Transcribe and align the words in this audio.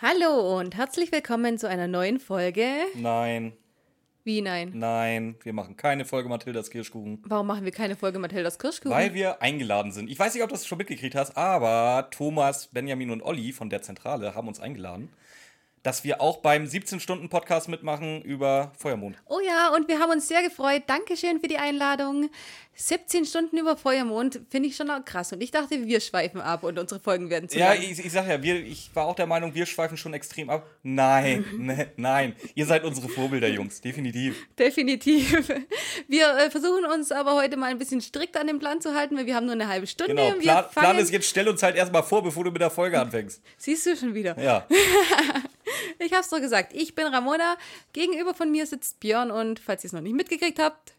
Hallo 0.00 0.58
und 0.58 0.76
herzlich 0.76 1.10
willkommen 1.10 1.58
zu 1.58 1.68
einer 1.68 1.88
neuen 1.88 2.20
Folge. 2.20 2.66
Nein, 2.94 3.52
Wie 4.22 4.40
nein? 4.42 4.70
nein, 4.74 5.34
wir 5.42 5.52
machen 5.52 5.76
keine 5.76 6.04
Folge 6.04 6.28
Mathildas 6.28 6.70
Kirschkuchen, 6.70 7.22
Warum 7.26 7.46
machen 7.48 7.64
wir 7.64 7.72
keine 7.72 7.96
Folge 7.96 8.18
Mathildas 8.20 8.58
Kirschkuchen? 8.58 8.94
weil 8.94 9.12
wir 9.14 9.42
eingeladen 9.42 9.90
sind. 9.90 10.08
Ich 10.08 10.18
weiß 10.18 10.34
nicht, 10.34 10.42
ob 10.42 10.50
du 10.50 10.54
das 10.54 10.66
schon 10.66 10.78
mitgekriegt 10.78 11.14
hast, 11.16 11.36
aber 11.36 12.08
Thomas, 12.10 12.68
Benjamin 12.68 13.10
und 13.10 13.22
Olli 13.22 13.52
von 13.52 13.70
der 13.70 13.82
Zentrale 13.82 14.34
haben 14.36 14.46
uns 14.46 14.60
eingeladen, 14.60 15.08
dass 15.88 16.04
wir 16.04 16.20
auch 16.20 16.36
beim 16.36 16.64
17-Stunden-Podcast 16.64 17.70
mitmachen 17.70 18.20
über 18.20 18.72
Feuermond. 18.78 19.16
oh 19.24 19.40
ja, 19.40 19.74
und 19.74 19.88
wir 19.88 19.98
haben 19.98 20.10
uns 20.10 20.28
sehr 20.28 20.42
gefreut. 20.42 20.82
Dankeschön 20.86 21.40
für 21.40 21.48
die 21.48 21.56
Einladung. 21.56 22.28
17 22.74 23.24
Stunden 23.24 23.56
über 23.58 23.76
Feuermond 23.76 24.40
finde 24.50 24.68
ich 24.68 24.76
schon 24.76 24.88
auch 24.90 25.04
krass. 25.04 25.32
Und 25.32 25.40
ich 25.40 25.50
dachte, 25.50 25.84
wir 25.86 26.00
schweifen 26.00 26.40
ab 26.40 26.62
und 26.62 26.78
unsere 26.78 27.00
Folgen 27.00 27.28
werden 27.30 27.48
zu 27.48 27.58
Ja, 27.58 27.72
lang. 27.72 27.82
ich, 27.82 27.98
ich 27.98 28.12
sag 28.12 28.28
ja, 28.28 28.40
wir, 28.40 28.54
ich 28.64 28.90
war 28.94 29.06
auch 29.06 29.16
der 29.16 29.26
Meinung, 29.26 29.54
wir 29.54 29.64
schweifen 29.66 29.96
schon 29.96 30.12
extrem 30.14 30.50
ab. 30.50 30.64
Nein, 30.82 31.44
ne, 31.58 31.90
nein, 31.96 32.36
ihr 32.54 32.66
seid 32.66 32.84
unsere 32.84 33.08
Vorbilder, 33.08 33.48
Jungs, 33.48 33.80
definitiv. 33.80 34.46
Definitiv. 34.58 35.48
Wir 36.06 36.36
äh, 36.36 36.50
versuchen 36.50 36.84
uns 36.84 37.10
aber 37.10 37.34
heute 37.34 37.56
mal 37.56 37.70
ein 37.70 37.78
bisschen 37.78 38.00
strikt 38.00 38.36
an 38.36 38.46
den 38.46 38.58
Plan 38.58 38.80
zu 38.80 38.94
halten, 38.94 39.16
weil 39.16 39.26
wir 39.26 39.34
haben 39.34 39.46
nur 39.46 39.54
eine 39.54 39.68
halbe 39.68 39.86
Stunde. 39.86 40.14
Genau, 40.14 40.34
wir 40.34 40.40
Plan, 40.42 40.64
Plan 40.70 40.98
ist 40.98 41.10
jetzt, 41.10 41.28
stell 41.28 41.48
uns 41.48 41.62
halt 41.62 41.76
erstmal 41.76 42.02
vor, 42.02 42.22
bevor 42.22 42.44
du 42.44 42.50
mit 42.50 42.60
der 42.62 42.70
Folge 42.70 43.00
anfängst. 43.00 43.42
Siehst 43.56 43.84
du 43.86 43.96
schon 43.96 44.14
wieder. 44.14 44.38
Ja. 44.40 44.66
Ich 45.98 46.12
hab's 46.12 46.30
doch 46.30 46.40
gesagt. 46.40 46.72
Ich 46.74 46.94
bin 46.94 47.06
Ramona. 47.06 47.56
Gegenüber 47.92 48.34
von 48.34 48.50
mir 48.50 48.66
sitzt 48.66 49.00
Björn 49.00 49.30
und 49.30 49.60
falls 49.60 49.84
ihr 49.84 49.88
es 49.88 49.92
noch 49.92 50.00
nicht 50.00 50.14
mitgekriegt 50.14 50.58
habt, 50.58 50.94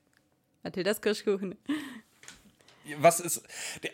Mathildas 0.63 1.01
Kirschkuchen. 1.01 1.57
Was 2.97 3.19
ist. 3.19 3.43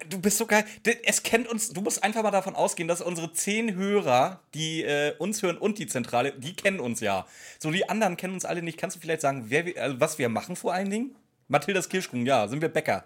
Du 0.10 0.20
bist 0.20 0.38
so 0.38 0.46
geil. 0.46 0.66
Es 1.04 1.24
kennt 1.24 1.48
uns. 1.48 1.70
Du 1.70 1.82
musst 1.82 2.04
einfach 2.04 2.24
mal 2.24 2.32
davon 2.32 2.56
ausgehen, 2.56 2.88
dass 2.88 3.02
unsere 3.02 3.34
zehn 3.34 3.76
Hörer, 3.76 4.40
die 4.54 4.84
äh, 4.84 5.16
uns 5.18 5.44
hören 5.44 5.58
und 5.58 5.80
die 5.80 5.88
Zentrale, 5.88 6.32
die 6.32 6.56
kennen 6.56 6.80
uns 6.80 7.02
ja. 7.02 7.28
So, 7.60 7.72
die 7.72 7.90
anderen 7.90 8.16
kennen 8.18 8.34
uns 8.34 8.46
alle 8.46 8.62
nicht. 8.62 8.78
Kannst 8.78 8.96
du 8.96 9.02
vielleicht 9.02 9.22
sagen, 9.22 9.46
wer 9.48 9.66
also 9.82 10.00
was 10.00 10.18
wir 10.18 10.30
machen 10.30 10.56
vor 10.56 10.74
allen 10.74 10.90
Dingen? 10.90 11.16
Mathildas 11.48 11.90
Kirschkuchen, 11.90 12.26
ja, 12.26 12.48
sind 12.48 12.62
wir 12.62 12.70
Bäcker. 12.70 13.06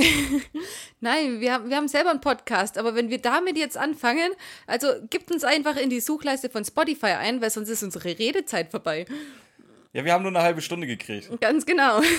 Nein, 1.00 1.40
wir 1.40 1.52
haben, 1.54 1.68
wir 1.70 1.76
haben 1.76 1.88
selber 1.88 2.10
einen 2.10 2.20
Podcast, 2.20 2.78
aber 2.78 2.94
wenn 2.94 3.10
wir 3.10 3.18
damit 3.18 3.56
jetzt 3.56 3.76
anfangen, 3.76 4.30
also 4.66 4.88
gibt 5.08 5.30
uns 5.30 5.44
einfach 5.44 5.76
in 5.76 5.90
die 5.90 6.00
Suchleiste 6.00 6.50
von 6.50 6.64
Spotify 6.64 7.06
ein, 7.18 7.40
weil 7.40 7.50
sonst 7.50 7.68
ist 7.68 7.82
unsere 7.82 8.18
Redezeit 8.18 8.70
vorbei. 8.70 9.06
Ja, 9.92 10.04
wir 10.04 10.12
haben 10.12 10.22
nur 10.22 10.30
eine 10.30 10.42
halbe 10.42 10.60
Stunde 10.62 10.86
gekriegt. 10.86 11.28
Ganz 11.40 11.66
genau. 11.66 12.00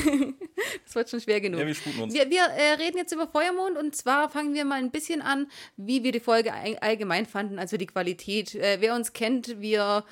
Das 0.86 0.94
wird 0.94 1.10
schon 1.10 1.22
schwer 1.22 1.40
genug. 1.42 1.60
Ja, 1.62 1.66
wir 1.66 1.74
sputen 1.74 2.02
uns. 2.02 2.14
Wir, 2.14 2.30
wir 2.30 2.42
äh, 2.44 2.74
reden 2.74 2.98
jetzt 2.98 3.14
über 3.14 3.28
Feuermond 3.28 3.78
und 3.78 3.96
zwar 3.96 4.30
fangen 4.30 4.54
wir 4.54 4.64
mal 4.66 4.76
ein 4.78 4.92
bisschen 4.92 5.22
an, 5.22 5.48
wie 5.78 6.04
wir 6.04 6.12
die 6.12 6.20
Folge 6.20 6.54
all- 6.54 6.78
allgemein 6.80 7.26
fanden, 7.26 7.58
also 7.58 7.78
die 7.78 7.88
Qualität. 7.88 8.54
Äh, 8.56 8.78
wer 8.80 8.94
uns 8.94 9.14
kennt, 9.14 9.60
wir 9.62 10.04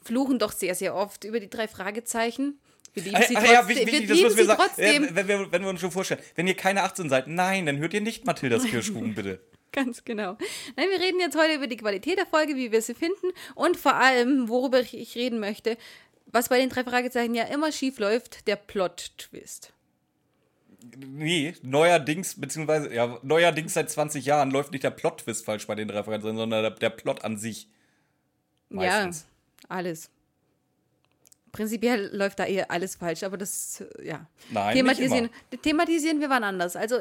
fluchen 0.00 0.38
doch 0.38 0.52
sehr, 0.52 0.74
sehr 0.74 0.94
oft 0.94 1.24
über 1.24 1.40
die 1.40 1.50
drei 1.50 1.66
Fragezeichen. 1.68 2.58
Wir 3.04 3.12
lieben 3.12 3.24
sie 3.28 3.34
trotzdem. 3.34 3.52
ja, 3.52 3.68
wichtig, 3.68 3.86
wir 3.86 3.92
wichtig, 3.92 4.08
das 4.08 4.16
lieben 4.16 4.28
müssen 4.28 4.36
wir 4.36 4.44
sie 4.44 4.48
sagen. 4.48 4.62
trotzdem. 4.62 5.08
Wenn, 5.12 5.28
wir, 5.28 5.52
wenn 5.52 5.62
wir 5.62 5.68
uns 5.68 5.80
schon 5.80 5.90
vorstellen, 5.90 6.20
wenn 6.34 6.46
ihr 6.46 6.54
keine 6.54 6.82
18 6.82 7.08
seid, 7.08 7.26
nein, 7.26 7.66
dann 7.66 7.78
hört 7.78 7.94
ihr 7.94 8.00
nicht 8.00 8.24
Mathildas 8.26 8.64
Kirschkuchen, 8.64 9.14
bitte. 9.14 9.40
Ganz 9.72 10.04
genau. 10.04 10.38
Nein, 10.76 10.88
wir 10.90 11.00
reden 11.00 11.20
jetzt 11.20 11.36
heute 11.36 11.54
über 11.54 11.66
die 11.66 11.76
Qualität 11.76 12.18
der 12.18 12.26
Folge, 12.26 12.56
wie 12.56 12.72
wir 12.72 12.80
sie 12.82 12.94
finden 12.94 13.28
und 13.54 13.76
vor 13.76 13.94
allem, 13.94 14.48
worüber 14.48 14.80
ich, 14.80 14.96
ich 14.96 15.14
reden 15.14 15.40
möchte, 15.40 15.76
was 16.26 16.48
bei 16.48 16.58
den 16.58 16.70
drei 16.70 16.84
Fragezeichen 16.84 17.34
ja 17.34 17.44
immer 17.44 17.70
schief 17.72 17.98
läuft, 17.98 18.46
der 18.46 18.56
Plot-Twist. 18.56 19.72
Nee, 20.96 21.54
neuerdings, 21.62 22.40
beziehungsweise, 22.40 22.94
ja, 22.94 23.18
neuerdings 23.22 23.74
seit 23.74 23.90
20 23.90 24.24
Jahren 24.24 24.50
läuft 24.50 24.72
nicht 24.72 24.84
der 24.84 24.90
Plot-Twist 24.90 25.44
falsch 25.44 25.66
bei 25.66 25.74
den 25.74 25.88
drei 25.88 26.02
Fragezeichen, 26.02 26.36
sondern 26.36 26.62
der, 26.62 26.70
der 26.70 26.90
Plot 26.90 27.24
an 27.24 27.36
sich. 27.36 27.68
Meistens. 28.68 29.26
Ja, 29.62 29.76
alles. 29.76 30.10
Prinzipiell 31.52 32.14
läuft 32.14 32.38
da 32.38 32.44
eher 32.46 32.70
alles 32.70 32.96
falsch, 32.96 33.22
aber 33.22 33.36
das, 33.36 33.84
ja. 34.02 34.26
Nein, 34.50 34.74
thematisieren, 34.76 35.30
nicht 35.50 35.62
thematisieren 35.62 36.20
wir 36.20 36.28
wann 36.30 36.44
anders. 36.44 36.76
Also, 36.76 36.98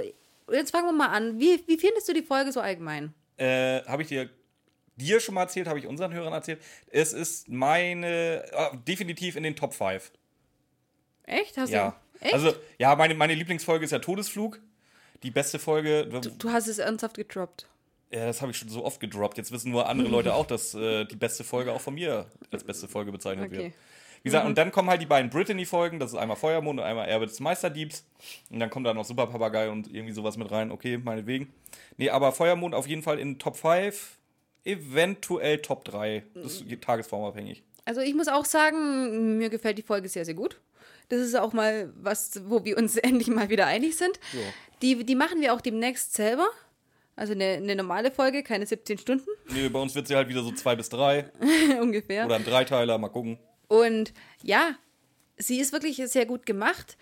jetzt 0.52 0.72
fangen 0.72 0.88
wir 0.88 0.94
mal 0.94 1.08
an. 1.10 1.40
Wie, 1.40 1.62
wie 1.68 1.78
findest 1.78 2.08
du 2.10 2.14
die 2.14 2.24
Folge 2.24 2.52
so 2.52 2.60
allgemein? 2.62 3.14
Äh, 3.38 3.82
habe 3.86 4.02
ich 4.04 4.08
dir 4.08 4.30
dir 4.96 5.20
schon 5.20 5.36
mal 5.36 5.44
erzählt, 5.44 5.68
habe 5.68 5.78
ich 5.78 5.86
unseren 5.86 6.12
Hörern 6.14 6.34
erzählt. 6.34 6.60
Es 6.90 7.14
ist 7.14 7.50
meine, 7.50 8.44
äh, 8.52 8.78
definitiv 8.88 9.36
in 9.36 9.44
den 9.44 9.56
Top 9.56 9.74
5. 9.76 10.12
Echt? 11.24 11.58
Hast 11.58 11.70
Ja. 11.72 12.00
du? 12.20 12.26
Echt? 12.26 12.34
Also, 12.34 12.54
ja, 12.80 12.96
meine, 12.96 13.14
meine 13.14 13.36
Lieblingsfolge 13.36 13.86
ist 13.86 13.92
ja 13.92 14.00
Todesflug. 14.00 14.60
Die 15.24 15.32
beste 15.32 15.58
Folge, 15.60 16.06
du 16.08 16.52
hast 16.52 16.68
es 16.68 16.78
ernsthaft 16.78 17.16
gedroppt. 17.18 17.68
ja, 18.12 18.26
das 18.28 18.42
habe 18.42 18.52
ich 18.52 18.58
schon 18.58 18.70
so 18.70 18.86
oft 18.86 19.00
gedroppt. 19.00 19.38
Jetzt 19.38 19.52
wissen 19.52 19.72
nur 19.72 19.88
andere 19.90 20.08
Leute 20.10 20.34
auch, 20.36 20.46
dass 20.46 20.74
äh, 20.76 21.06
die 21.06 21.16
beste 21.16 21.44
Folge 21.44 21.74
auch 21.74 21.82
von 21.82 21.96
mir 21.96 22.28
als 22.52 22.64
beste 22.64 22.88
Folge 22.88 23.12
bezeichnet 23.12 23.48
Okay. 23.48 23.58
wird. 23.58 23.74
Gesagt, 24.28 24.46
und 24.48 24.58
dann 24.58 24.72
kommen 24.72 24.90
halt 24.90 25.02
die 25.02 25.06
beiden 25.06 25.30
Brittany-Folgen, 25.30 26.00
das 26.00 26.12
ist 26.14 26.18
einmal 26.18 26.38
Feuermond 26.38 26.80
und 26.80 26.86
einmal 26.86 27.08
Erbe 27.08 27.26
des 27.28 27.40
Meisterdiebs. 27.40 28.06
Und 28.50 28.60
dann 28.60 28.70
kommt 28.70 28.86
da 28.86 28.94
noch 28.94 29.06
Super 29.06 29.28
Papagei 29.28 29.70
und 29.70 29.94
irgendwie 29.94 30.14
sowas 30.14 30.38
mit 30.38 30.52
rein. 30.52 30.72
Okay, 30.72 30.98
meinetwegen. 30.98 31.54
Nee, 31.98 32.10
aber 32.10 32.32
Feuermond 32.32 32.76
auf 32.76 32.88
jeden 32.88 33.04
Fall 33.04 33.20
in 33.20 33.40
Top 33.40 33.58
5, 33.58 34.18
eventuell 34.64 35.60
Top 35.60 35.84
3. 35.86 36.24
Das 36.34 36.62
ist 36.62 36.82
tagesformabhängig. 36.82 37.64
Also 37.86 38.02
ich 38.02 38.14
muss 38.14 38.28
auch 38.28 38.46
sagen, 38.46 39.38
mir 39.38 39.50
gefällt 39.50 39.78
die 39.78 39.84
Folge 39.84 40.10
sehr, 40.10 40.26
sehr 40.26 40.34
gut. 40.34 40.60
Das 41.10 41.22
ist 41.22 41.36
auch 41.36 41.54
mal 41.54 41.92
was, 41.96 42.42
wo 42.50 42.66
wir 42.66 42.78
uns 42.78 42.98
endlich 42.98 43.28
mal 43.28 43.50
wieder 43.50 43.66
einig 43.66 43.98
sind. 43.98 44.20
Ja. 44.34 44.40
Die, 44.82 45.06
die 45.06 45.16
machen 45.16 45.42
wir 45.42 45.54
auch 45.54 45.62
demnächst 45.62 46.14
selber. 46.14 46.48
Also 47.16 47.34
eine, 47.34 47.46
eine 47.46 47.76
normale 47.76 48.12
Folge, 48.12 48.44
keine 48.44 48.68
17 48.68 49.00
Stunden 49.00 49.26
Nee, 49.50 49.70
bei 49.70 49.80
uns 49.80 49.96
wird 49.96 50.08
sie 50.08 50.16
halt 50.16 50.30
wieder 50.30 50.44
so 50.44 50.52
2 50.52 50.76
bis 50.76 50.90
3 50.90 51.32
ungefähr. 51.82 52.26
oder 52.26 52.36
ein 52.36 52.46
Dreiteiler, 52.46 52.98
mal 53.00 53.10
gucken. 53.10 53.40
Und 53.68 54.14
ja, 54.42 54.76
sie 55.38 55.60
ist 55.60 55.74
wirklich 55.74 55.98
sehr 56.06 56.26
gut 56.26 56.46
gemacht. 56.46 56.98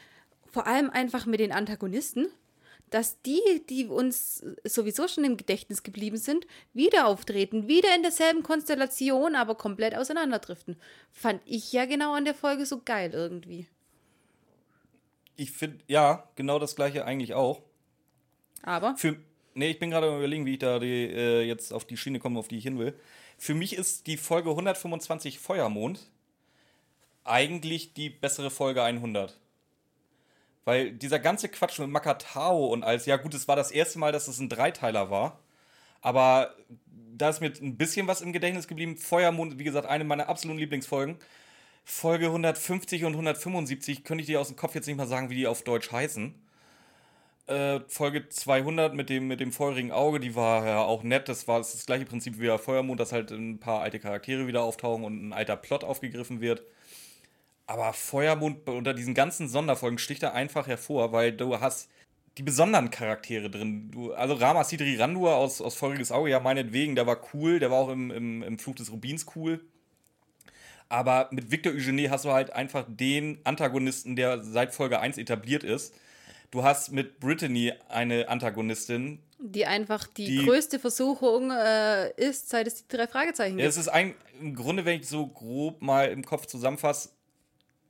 Vor 0.51 0.67
allem 0.67 0.89
einfach 0.89 1.25
mit 1.25 1.39
den 1.39 1.51
Antagonisten, 1.51 2.27
dass 2.89 3.21
die, 3.23 3.41
die 3.69 3.87
uns 3.87 4.43
sowieso 4.63 5.07
schon 5.07 5.23
im 5.23 5.37
Gedächtnis 5.37 5.83
geblieben 5.83 6.17
sind, 6.17 6.45
wieder 6.73 7.07
auftreten, 7.07 7.67
wieder 7.67 7.93
in 7.95 8.03
derselben 8.03 8.43
Konstellation, 8.43 9.35
aber 9.35 9.55
komplett 9.55 9.95
auseinanderdriften. 9.95 10.77
Fand 11.11 11.41
ich 11.45 11.73
ja 11.73 11.85
genau 11.85 12.13
an 12.13 12.25
der 12.25 12.35
Folge 12.35 12.65
so 12.65 12.81
geil 12.83 13.11
irgendwie. 13.13 13.67
Ich 15.35 15.51
finde, 15.51 15.79
ja, 15.87 16.29
genau 16.35 16.59
das 16.59 16.75
gleiche 16.75 17.05
eigentlich 17.05 17.33
auch. 17.33 17.61
Aber 18.61 18.95
Für, 18.95 19.17
nee, 19.53 19.71
ich 19.71 19.79
bin 19.79 19.91
gerade 19.91 20.07
am 20.07 20.17
überlegen, 20.17 20.45
wie 20.45 20.53
ich 20.53 20.59
da 20.59 20.79
die, 20.79 21.05
äh, 21.11 21.41
jetzt 21.41 21.73
auf 21.73 21.85
die 21.85 21.97
Schiene 21.97 22.19
komme, 22.19 22.39
auf 22.39 22.47
die 22.47 22.57
ich 22.57 22.63
hin 22.63 22.79
will. 22.79 22.97
Für 23.37 23.53
mich 23.53 23.75
ist 23.75 24.07
die 24.07 24.15
Folge 24.15 24.51
125 24.51 25.39
Feuermond 25.39 25.99
eigentlich 27.25 27.93
die 27.93 28.09
bessere 28.09 28.51
Folge 28.51 28.83
100. 28.83 29.37
Weil 30.63 30.91
dieser 30.91 31.19
ganze 31.19 31.49
Quatsch 31.49 31.79
mit 31.79 31.89
Makatao 31.89 32.67
und 32.67 32.83
alles, 32.83 33.05
ja 33.05 33.17
gut, 33.17 33.33
es 33.33 33.47
war 33.47 33.55
das 33.55 33.71
erste 33.71 33.99
Mal, 33.99 34.11
dass 34.11 34.27
es 34.27 34.39
ein 34.39 34.49
Dreiteiler 34.49 35.11
war. 35.11 35.39
Aber 36.01 36.55
da 37.17 37.29
ist 37.29 37.41
mir 37.41 37.51
ein 37.61 37.77
bisschen 37.77 38.07
was 38.07 38.21
im 38.21 38.33
Gedächtnis 38.33 38.67
geblieben. 38.67 38.97
Feuermond, 38.97 39.59
wie 39.59 39.63
gesagt, 39.63 39.87
eine 39.87 40.03
meiner 40.03 40.29
absoluten 40.29 40.59
Lieblingsfolgen. 40.59 41.17
Folge 41.83 42.27
150 42.27 43.05
und 43.05 43.13
175 43.13 44.03
könnte 44.03 44.21
ich 44.21 44.27
dir 44.27 44.41
aus 44.41 44.47
dem 44.47 44.57
Kopf 44.57 44.73
jetzt 44.75 44.87
nicht 44.87 44.97
mal 44.97 45.07
sagen, 45.07 45.29
wie 45.29 45.35
die 45.35 45.47
auf 45.47 45.63
Deutsch 45.63 45.91
heißen. 45.91 46.33
Äh, 47.47 47.81
Folge 47.87 48.27
200 48.27 48.95
mit 48.95 49.09
dem, 49.09 49.27
mit 49.27 49.39
dem 49.39 49.51
feurigen 49.51 49.91
Auge, 49.91 50.19
die 50.19 50.35
war 50.35 50.65
ja 50.65 50.81
auch 50.83 51.03
nett. 51.03 51.29
Das 51.29 51.47
war 51.47 51.59
das 51.59 51.85
gleiche 51.85 52.05
Prinzip 52.05 52.39
wie 52.39 52.47
bei 52.47 52.57
Feuermond, 52.57 52.99
dass 52.99 53.11
halt 53.11 53.31
ein 53.31 53.59
paar 53.59 53.81
alte 53.81 53.99
Charaktere 53.99 54.47
wieder 54.47 54.63
auftauchen 54.63 55.03
und 55.03 55.27
ein 55.27 55.33
alter 55.33 55.55
Plot 55.55 55.83
aufgegriffen 55.83 56.41
wird. 56.41 56.63
Aber 57.67 57.93
Feuermond 57.93 58.67
unter 58.69 58.93
diesen 58.93 59.13
ganzen 59.13 59.47
Sonderfolgen 59.47 59.97
sticht 59.97 60.21
da 60.23 60.31
einfach 60.31 60.67
hervor, 60.67 61.11
weil 61.11 61.31
du 61.31 61.59
hast 61.59 61.89
die 62.37 62.43
besonderen 62.43 62.91
Charaktere 62.91 63.49
drin. 63.49 63.89
Du, 63.91 64.13
also 64.13 64.33
Rama 64.35 64.63
Sidri 64.63 64.97
Randur 64.97 65.35
aus, 65.35 65.61
aus 65.61 65.75
Feuriges 65.75 66.11
Auge, 66.11 66.29
ja 66.29 66.39
meinetwegen, 66.39 66.95
der 66.95 67.07
war 67.07 67.17
cool, 67.33 67.59
der 67.59 67.71
war 67.71 67.77
auch 67.79 67.89
im, 67.89 68.11
im, 68.11 68.43
im 68.43 68.59
Fluch 68.59 68.75
des 68.75 68.91
Rubins 68.91 69.25
cool. 69.35 69.61
Aber 70.89 71.29
mit 71.31 71.49
Victor 71.49 71.73
Eugenie 71.73 72.09
hast 72.09 72.25
du 72.25 72.31
halt 72.31 72.53
einfach 72.53 72.85
den 72.87 73.39
Antagonisten, 73.43 74.15
der 74.15 74.43
seit 74.43 74.73
Folge 74.75 74.99
1 74.99 75.17
etabliert 75.17 75.63
ist. 75.63 75.95
Du 76.51 76.63
hast 76.63 76.91
mit 76.91 77.19
Brittany 77.19 77.73
eine 77.89 78.29
Antagonistin. 78.29 79.19
die 79.39 79.65
einfach 79.65 80.05
die, 80.07 80.25
Die- 80.27 80.45
größte 80.45 80.77
Versuchung 80.77 81.51
äh, 81.51 82.11
ist, 82.17 82.49
seit 82.49 82.67
es 82.67 82.85
die 82.85 82.95
drei 82.95 83.07
Fragezeichen 83.07 83.57
gibt. 83.57 83.67
Es 83.67 83.77
ist 83.77 83.87
ein, 83.87 84.13
im 84.39 84.55
Grunde, 84.55 84.85
wenn 84.85 84.99
ich 84.99 85.07
so 85.07 85.25
grob 85.27 85.81
mal 85.81 86.09
im 86.09 86.23
Kopf 86.23 86.45
zusammenfasse, 86.45 87.09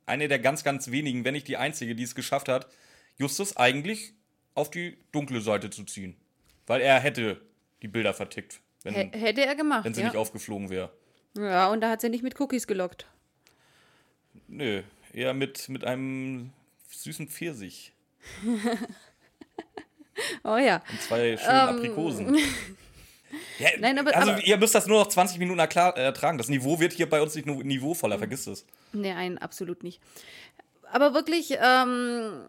eine 0.06 0.28
der 0.28 0.38
ganz, 0.38 0.64
ganz 0.64 0.90
wenigen, 0.90 1.24
wenn 1.24 1.34
nicht 1.34 1.48
die 1.48 1.56
einzige, 1.56 1.94
die 1.94 2.04
es 2.04 2.14
geschafft 2.14 2.48
hat, 2.48 2.68
Justus 3.16 3.56
eigentlich 3.56 4.12
auf 4.54 4.70
die 4.70 4.96
dunkle 5.12 5.40
Seite 5.40 5.70
zu 5.70 5.84
ziehen. 5.84 6.16
Weil 6.66 6.80
er 6.80 6.98
hätte 7.00 7.40
die 7.82 7.88
Bilder 7.88 8.14
vertickt, 8.14 8.60
wenn, 8.82 8.94
hätte 9.12 9.44
er 9.44 9.54
gemacht. 9.54 9.84
wenn 9.84 9.94
sie 9.94 10.00
ja. 10.00 10.08
nicht 10.08 10.16
aufgeflogen 10.16 10.70
wäre. 10.70 10.90
ja, 11.36 11.68
und 11.68 11.80
da 11.80 11.90
hat 11.90 12.00
sie 12.00 12.08
nicht 12.08 12.22
mit 12.22 12.40
Cookies 12.40 12.66
gelockt. 12.66 13.06
Nö, 14.48 14.82
eher 15.12 15.34
mit, 15.34 15.68
mit 15.68 15.84
einem 15.84 16.52
süßen 16.88 17.28
Pfirsich 17.28 17.92
Oh 20.44 20.56
ja. 20.56 20.82
und 20.90 21.00
zwei 21.00 21.36
schönen 21.36 21.50
Ähm, 21.50 21.76
Aprikosen. 21.76 22.38
Ja, 23.58 23.68
Nein, 23.78 23.98
aber- 23.98 24.14
also 24.16 24.32
aber- 24.32 24.44
ihr 24.44 24.56
müsst 24.56 24.74
das 24.74 24.86
nur 24.86 25.00
noch 25.00 25.08
20 25.08 25.38
Minuten 25.38 25.58
erklar- 25.58 25.96
ertragen. 25.96 26.38
Das 26.38 26.48
Niveau 26.48 26.78
wird 26.80 26.92
hier 26.92 27.08
bei 27.08 27.20
uns 27.22 27.34
nicht 27.34 27.46
nur 27.46 27.62
niveauvoller, 27.64 28.18
vergiss 28.18 28.46
es. 28.46 28.64
Nee, 28.92 29.12
nein, 29.14 29.38
absolut 29.38 29.82
nicht. 29.82 30.00
Aber 30.92 31.14
wirklich, 31.14 31.56
ähm, 31.60 32.44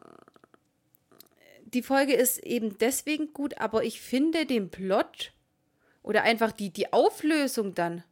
die 1.65 1.81
Folge 1.81 2.13
ist 2.13 2.37
eben 2.39 2.77
deswegen 2.77 3.33
gut, 3.33 3.59
aber 3.59 3.83
ich 3.83 3.99
finde 4.01 4.45
den 4.45 4.69
Plot 4.69 5.31
oder 6.03 6.23
einfach 6.23 6.51
die, 6.51 6.69
die 6.69 6.93
Auflösung 6.93 7.75
dann 7.75 8.03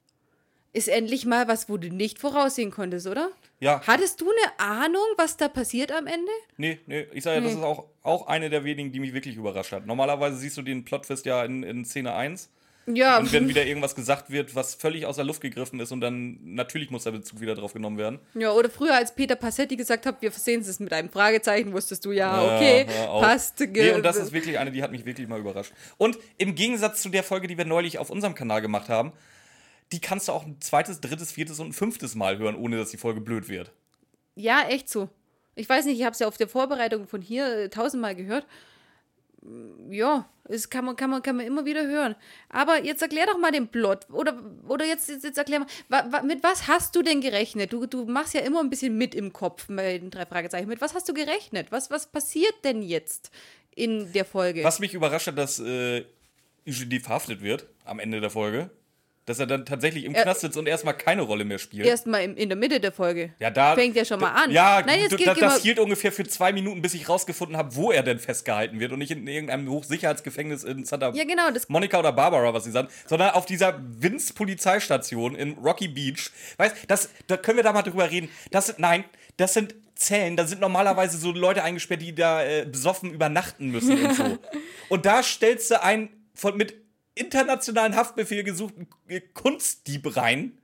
ist 0.73 0.89
endlich 0.89 1.25
mal 1.25 1.47
was, 1.47 1.69
wo 1.69 1.77
du 1.77 1.87
nicht 1.87 2.19
voraussehen 2.19 2.69
konntest, 2.69 3.07
oder? 3.07 3.29
Ja. 3.61 3.81
Hattest 3.87 4.19
du 4.19 4.25
eine 4.29 4.59
Ahnung, 4.59 5.05
was 5.15 5.37
da 5.37 5.47
passiert 5.47 5.93
am 5.93 6.05
Ende? 6.05 6.29
Nee, 6.57 6.79
nee, 6.85 7.07
ich 7.13 7.23
sage 7.23 7.37
ja, 7.37 7.41
das 7.41 7.53
Nee. 7.53 7.59
ist 7.59 7.63
auch, 7.63 7.85
auch 8.03 8.27
eine 8.27 8.49
der 8.49 8.65
wenigen, 8.65 8.91
die 8.91 8.99
mich 8.99 9.13
wirklich 9.13 9.37
überrascht 9.37 9.71
hat. 9.71 9.85
Normalerweise 9.85 10.35
siehst 10.35 10.57
du 10.57 10.61
den 10.61 10.83
Plotfist 10.83 11.25
ja 11.25 11.45
in, 11.45 11.63
in 11.63 11.85
Szene 11.85 12.13
1 12.13 12.49
Ja, 12.87 13.17
und 13.17 13.33
wenn 13.33 13.47
wieder 13.47 13.65
irgendwas 13.65 13.95
gesagt 13.95 14.29
wird, 14.29 14.53
was 14.53 14.75
völlig 14.75 15.07
aus 15.07 15.15
der 15.15 15.25
Luft 15.25 15.41
gegriffen 15.41 15.79
ist 15.79 15.91
und 15.91 16.01
dann 16.01 16.37
natürlich 16.43 16.91
muss 16.91 17.03
der 17.03 17.11
Bezug 17.11 17.41
wieder 17.41 17.55
drauf 17.55 17.73
genommen 17.73 17.97
werden. 17.97 18.19
ja, 18.35 18.51
oder 18.51 18.69
früher, 18.69 18.93
als 18.93 19.15
Peter 19.15 19.35
Passetti 19.35 19.75
gesagt 19.75 20.05
hat, 20.05 20.21
wir 20.21 20.31
versehen 20.31 20.61
es 20.61 20.79
mit 20.79 20.93
einem 20.93 21.09
Fragezeichen, 21.09 21.73
wusstest 21.73 22.05
du, 22.05 22.11
ja, 22.11 22.45
Ja, 22.45 22.55
okay, 22.55 22.85
auf. 23.07 23.23
passt. 23.23 23.59
Nee, 23.59 23.91
und 23.91 24.03
das 24.03 24.17
ist 24.17 24.31
wirklich 24.33 24.59
eine, 24.59 24.71
die 24.71 24.83
hat 24.83 24.91
mich 24.91 25.03
wirklich 25.05 25.27
mal 25.27 25.39
überrascht. 25.39 25.73
Und 25.97 26.19
im 26.37 26.53
Gegensatz 26.53 27.01
zu 27.01 27.09
der 27.09 27.23
Folge, 27.23 27.47
die 27.47 27.57
wir 27.57 27.65
neulich 27.65 27.97
auf 27.97 28.11
unserem 28.11 28.35
Kanal 28.35 28.61
gemacht 28.61 28.87
haben, 28.87 29.13
die 29.91 29.99
kannst 29.99 30.27
du 30.27 30.31
auch 30.33 30.45
ein 30.45 30.61
zweites, 30.61 31.01
drittes, 31.01 31.31
viertes 31.31 31.59
und 31.59 31.69
ein 31.69 31.73
fünftes 31.73 32.13
Mal 32.15 32.37
hören, 32.37 32.55
ohne 32.55 32.77
dass 32.77 32.89
die 32.91 32.97
Folge 32.97 33.21
blöd 33.21 33.49
wird. 33.49 33.71
Ja, 34.35 34.67
echt 34.69 34.89
so. 34.89 35.09
Ich 35.55 35.67
weiß 35.69 35.85
nicht, 35.85 35.97
ich 35.97 36.03
habe 36.05 36.13
es 36.13 36.19
ja 36.19 36.27
auf 36.27 36.37
der 36.37 36.47
Vorbereitung 36.47 37.07
von 37.07 37.21
hier 37.21 37.47
äh, 37.47 37.69
tausendmal 37.69 38.13
gehört. 38.15 38.45
Ja, 39.89 40.29
es 40.45 40.69
kann 40.69 40.85
man, 40.85 40.95
kann, 40.95 41.09
man, 41.09 41.21
kann 41.21 41.35
man 41.35 41.45
immer 41.45 41.65
wieder 41.65 41.85
hören. 41.85 42.15
Aber 42.49 42.83
jetzt 42.83 43.01
erklär 43.01 43.25
doch 43.27 43.37
mal 43.37 43.51
den 43.51 43.67
Plot. 43.67 44.09
Oder, 44.11 44.41
oder 44.67 44.85
jetzt, 44.85 45.09
jetzt, 45.09 45.23
jetzt 45.23 45.37
erklär 45.37 45.59
mal, 45.59 45.67
wa, 45.89 46.05
wa, 46.09 46.21
mit 46.21 46.43
was 46.43 46.67
hast 46.67 46.95
du 46.95 47.01
denn 47.01 47.21
gerechnet? 47.21 47.73
Du, 47.73 47.85
du 47.85 48.05
machst 48.05 48.33
ja 48.33 48.41
immer 48.41 48.59
ein 48.61 48.69
bisschen 48.69 48.97
mit 48.97 49.13
im 49.13 49.33
Kopf 49.33 49.67
bei 49.67 49.97
den 49.97 50.09
drei 50.09 50.25
Fragezeichen. 50.25 50.67
Mit 50.67 50.81
was 50.81 50.95
hast 50.95 51.07
du 51.09 51.13
gerechnet? 51.13 51.71
Was, 51.71 51.91
was 51.91 52.11
passiert 52.11 52.53
denn 52.63 52.81
jetzt 52.81 53.31
in 53.75 54.11
der 54.13 54.25
Folge? 54.25 54.63
Was 54.63 54.79
mich 54.79 54.93
überrascht 54.93 55.27
hat, 55.27 55.37
dass 55.37 55.59
äh, 55.59 56.05
Eugenie 56.67 56.99
verhaftet 56.99 57.41
wird 57.41 57.67
am 57.83 57.99
Ende 57.99 58.21
der 58.21 58.29
Folge. 58.29 58.71
Dass 59.27 59.39
er 59.39 59.47
dann 59.47 59.65
tatsächlich 59.65 60.03
im 60.05 60.13
Er- 60.13 60.21
Knast 60.21 60.41
sitzt 60.41 60.55
und 60.55 60.67
erstmal 60.67 60.95
keine 60.95 61.23
Rolle 61.23 61.45
mehr 61.45 61.57
spielt. 61.57 61.87
Erstmal 61.87 62.21
in 62.23 62.47
der 62.47 62.55
Mitte 62.55 62.79
der 62.79 62.91
Folge. 62.91 63.33
Ja, 63.39 63.49
da 63.49 63.73
Fängt 63.73 63.95
ja 63.95 64.05
schon 64.05 64.19
mal 64.19 64.29
an. 64.29 64.51
Ja, 64.51 64.83
Nein, 64.85 64.99
jetzt 64.99 65.13
du, 65.13 65.17
geht- 65.17 65.25
das, 65.27 65.39
das 65.39 65.61
hielt 65.63 65.79
ungefähr 65.79 66.11
für 66.11 66.25
zwei 66.25 66.53
Minuten, 66.53 66.81
bis 66.83 66.93
ich 66.93 67.09
rausgefunden 67.09 67.57
habe, 67.57 67.75
wo 67.75 67.91
er 67.91 68.03
denn 68.03 68.19
festgehalten 68.19 68.79
wird 68.79 68.91
und 68.91 68.99
nicht 68.99 69.09
in 69.11 69.25
irgendeinem 69.27 69.67
Hochsicherheitsgefängnis 69.69 70.63
in 70.63 70.85
Santa 70.85 71.11
Ja, 71.15 71.23
genau, 71.23 71.49
das- 71.51 71.67
Monica 71.69 71.97
oder 71.97 72.11
Barbara, 72.11 72.53
was 72.53 72.65
sie 72.65 72.71
sagen, 72.71 72.87
sondern 73.07 73.31
auf 73.31 73.47
dieser 73.47 73.79
Vince-Polizeistation 74.45 75.35
in 75.35 75.53
Rocky 75.57 75.87
Beach. 75.87 76.29
Weißt, 76.57 76.75
das, 76.87 77.09
da 77.27 77.37
können 77.37 77.57
wir 77.57 77.63
da 77.63 77.73
mal 77.73 77.81
drüber 77.81 78.09
reden. 78.09 78.29
Das 78.51 78.67
sind, 78.67 78.79
nein, 78.79 79.05
das 79.37 79.53
sind 79.53 79.75
Zellen, 79.95 80.35
da 80.35 80.45
sind 80.45 80.59
normalerweise 80.61 81.17
so 81.17 81.31
Leute 81.31 81.63
eingesperrt, 81.63 82.01
die 82.01 82.13
da 82.13 82.43
äh, 82.43 82.65
besoffen 82.65 83.11
übernachten 83.13 83.69
müssen 83.71 84.03
und 84.05 84.13
so. 84.15 84.37
Und 84.89 85.05
da 85.05 85.23
stellst 85.23 85.71
du 85.71 85.81
einen 85.81 86.09
von 86.35 86.55
mit 86.57 86.75
internationalen 87.15 87.95
Haftbefehl 87.95 88.43
gesuchten 88.43 88.87
Kunstdieb 89.33 90.15
rein 90.15 90.57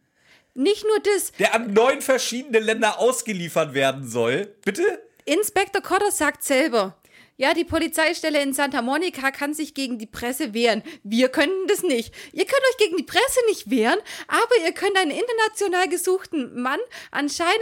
Nicht 0.53 0.83
nur 0.85 0.99
das. 0.99 1.31
der 1.33 1.55
an 1.55 1.73
neun 1.73 2.01
verschiedene 2.01 2.59
Länder 2.59 2.99
ausgeliefert 2.99 3.73
werden 3.73 4.07
soll. 4.07 4.53
Bitte? 4.63 5.01
Inspektor 5.25 5.81
Cotter 5.81 6.11
sagt 6.11 6.43
selber, 6.43 6.97
ja, 7.41 7.55
die 7.55 7.63
Polizeistelle 7.63 8.39
in 8.39 8.53
Santa 8.53 8.83
Monica 8.83 9.31
kann 9.31 9.55
sich 9.55 9.73
gegen 9.73 9.97
die 9.97 10.05
Presse 10.05 10.53
wehren. 10.53 10.83
Wir 11.03 11.27
können 11.27 11.65
das 11.67 11.81
nicht. 11.81 12.13
Ihr 12.33 12.45
könnt 12.45 12.61
euch 12.69 12.77
gegen 12.77 12.97
die 12.97 13.03
Presse 13.03 13.39
nicht 13.47 13.71
wehren, 13.71 13.97
aber 14.27 14.63
ihr 14.63 14.71
könnt 14.73 14.95
einen 14.95 15.09
international 15.09 15.89
gesuchten 15.89 16.61
Mann 16.61 16.79
anscheinend 17.09 17.55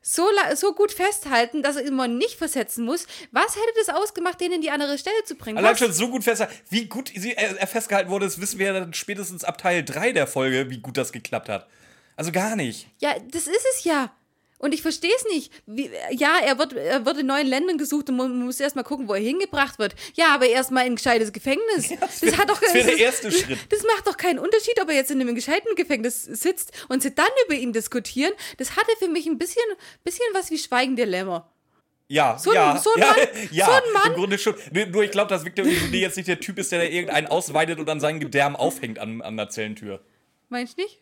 so, 0.00 0.26
so 0.54 0.72
gut 0.72 0.92
festhalten, 0.92 1.62
dass 1.62 1.76
er 1.76 1.82
immer 1.82 2.08
nicht 2.08 2.38
versetzen 2.38 2.86
muss. 2.86 3.06
Was 3.30 3.54
hätte 3.56 3.68
das 3.76 3.94
ausgemacht, 3.94 4.40
den 4.40 4.50
in 4.50 4.62
die 4.62 4.70
andere 4.70 4.96
Stelle 4.96 5.22
zu 5.26 5.34
bringen? 5.34 5.58
Allein 5.58 5.72
Was? 5.72 5.78
schon 5.78 5.92
so 5.92 6.08
gut 6.08 6.24
festgehalten. 6.24 6.58
Wie 6.70 6.86
gut 6.86 7.12
sie, 7.14 7.34
er, 7.34 7.58
er 7.58 7.66
festgehalten 7.66 8.10
wurde, 8.10 8.24
das 8.24 8.40
wissen 8.40 8.58
wir 8.58 8.68
ja 8.68 8.80
dann 8.80 8.94
spätestens 8.94 9.44
ab 9.44 9.58
Teil 9.58 9.84
3 9.84 10.12
der 10.12 10.26
Folge, 10.26 10.70
wie 10.70 10.78
gut 10.78 10.96
das 10.96 11.12
geklappt 11.12 11.50
hat. 11.50 11.68
Also 12.16 12.32
gar 12.32 12.56
nicht. 12.56 12.88
Ja, 12.98 13.14
das 13.30 13.46
ist 13.46 13.66
es 13.74 13.84
ja. 13.84 14.10
Und 14.58 14.74
ich 14.74 14.82
verstehe 14.82 15.12
es 15.16 15.24
nicht. 15.32 15.52
Wie, 15.66 15.88
ja, 16.10 16.36
er 16.44 16.58
wird, 16.58 16.72
er 16.72 17.06
wird 17.06 17.18
in 17.18 17.26
neuen 17.26 17.46
Ländern 17.46 17.78
gesucht 17.78 18.08
und 18.10 18.16
man 18.16 18.40
muss 18.44 18.58
erstmal 18.58 18.82
gucken, 18.84 19.06
wo 19.08 19.14
er 19.14 19.20
hingebracht 19.20 19.78
wird. 19.78 19.94
Ja, 20.14 20.34
aber 20.34 20.46
erstmal 20.46 20.84
in 20.86 20.92
ein 20.92 20.96
gescheites 20.96 21.32
Gefängnis. 21.32 21.88
das 22.00 22.20
das, 22.20 22.22
wär- 22.22 22.38
hat 22.38 22.50
doch 22.50 22.60
das 22.60 22.74
wär 22.74 22.82
der 22.82 22.92
das- 22.92 23.00
erste 23.00 23.30
Schritt. 23.32 23.58
Das 23.70 23.82
macht 23.84 24.06
doch 24.06 24.16
keinen 24.16 24.38
Unterschied, 24.40 24.80
ob 24.82 24.88
er 24.88 24.96
jetzt 24.96 25.10
in 25.12 25.20
einem 25.20 25.34
gescheiten 25.36 25.74
Gefängnis 25.76 26.24
sitzt 26.24 26.72
und 26.88 27.02
sie 27.02 27.14
dann 27.14 27.28
über 27.46 27.54
ihn 27.54 27.72
diskutieren. 27.72 28.32
Das 28.56 28.72
hatte 28.76 28.90
für 28.98 29.08
mich 29.08 29.26
ein 29.26 29.38
bisschen, 29.38 29.62
bisschen 30.02 30.26
was 30.32 30.50
wie 30.50 30.58
Schweigen 30.58 30.96
der 30.96 31.06
Lämmer. 31.06 31.52
Ja, 32.08 32.36
So 32.38 32.50
ein- 32.50 32.56
ja, 32.56 32.76
so 32.78 32.90
ein 32.94 33.00
ja, 33.00 33.06
Mann- 33.06 33.28
ja, 33.52 33.66
so 33.66 33.72
ein 33.72 33.92
Mann- 33.92 34.06
im 34.08 34.14
Grunde 34.14 34.38
schon. 34.38 34.54
Nur, 34.90 35.04
ich 35.04 35.10
glaube, 35.12 35.28
dass 35.28 35.44
Victor 35.44 35.66
Eugenie 35.66 36.00
jetzt 36.00 36.16
nicht 36.16 36.26
der 36.28 36.40
Typ 36.40 36.58
ist, 36.58 36.72
der 36.72 36.80
da 36.80 36.84
irgendeinen 36.86 37.26
ausweitet 37.28 37.78
und 37.78 37.88
an 37.88 38.00
seinen 38.00 38.18
Gedärm 38.18 38.56
aufhängt 38.56 38.98
an, 38.98 39.22
an 39.22 39.36
der 39.36 39.50
Zellentür. 39.50 40.00
Meinst 40.48 40.78
du 40.78 40.82
nicht? 40.82 41.00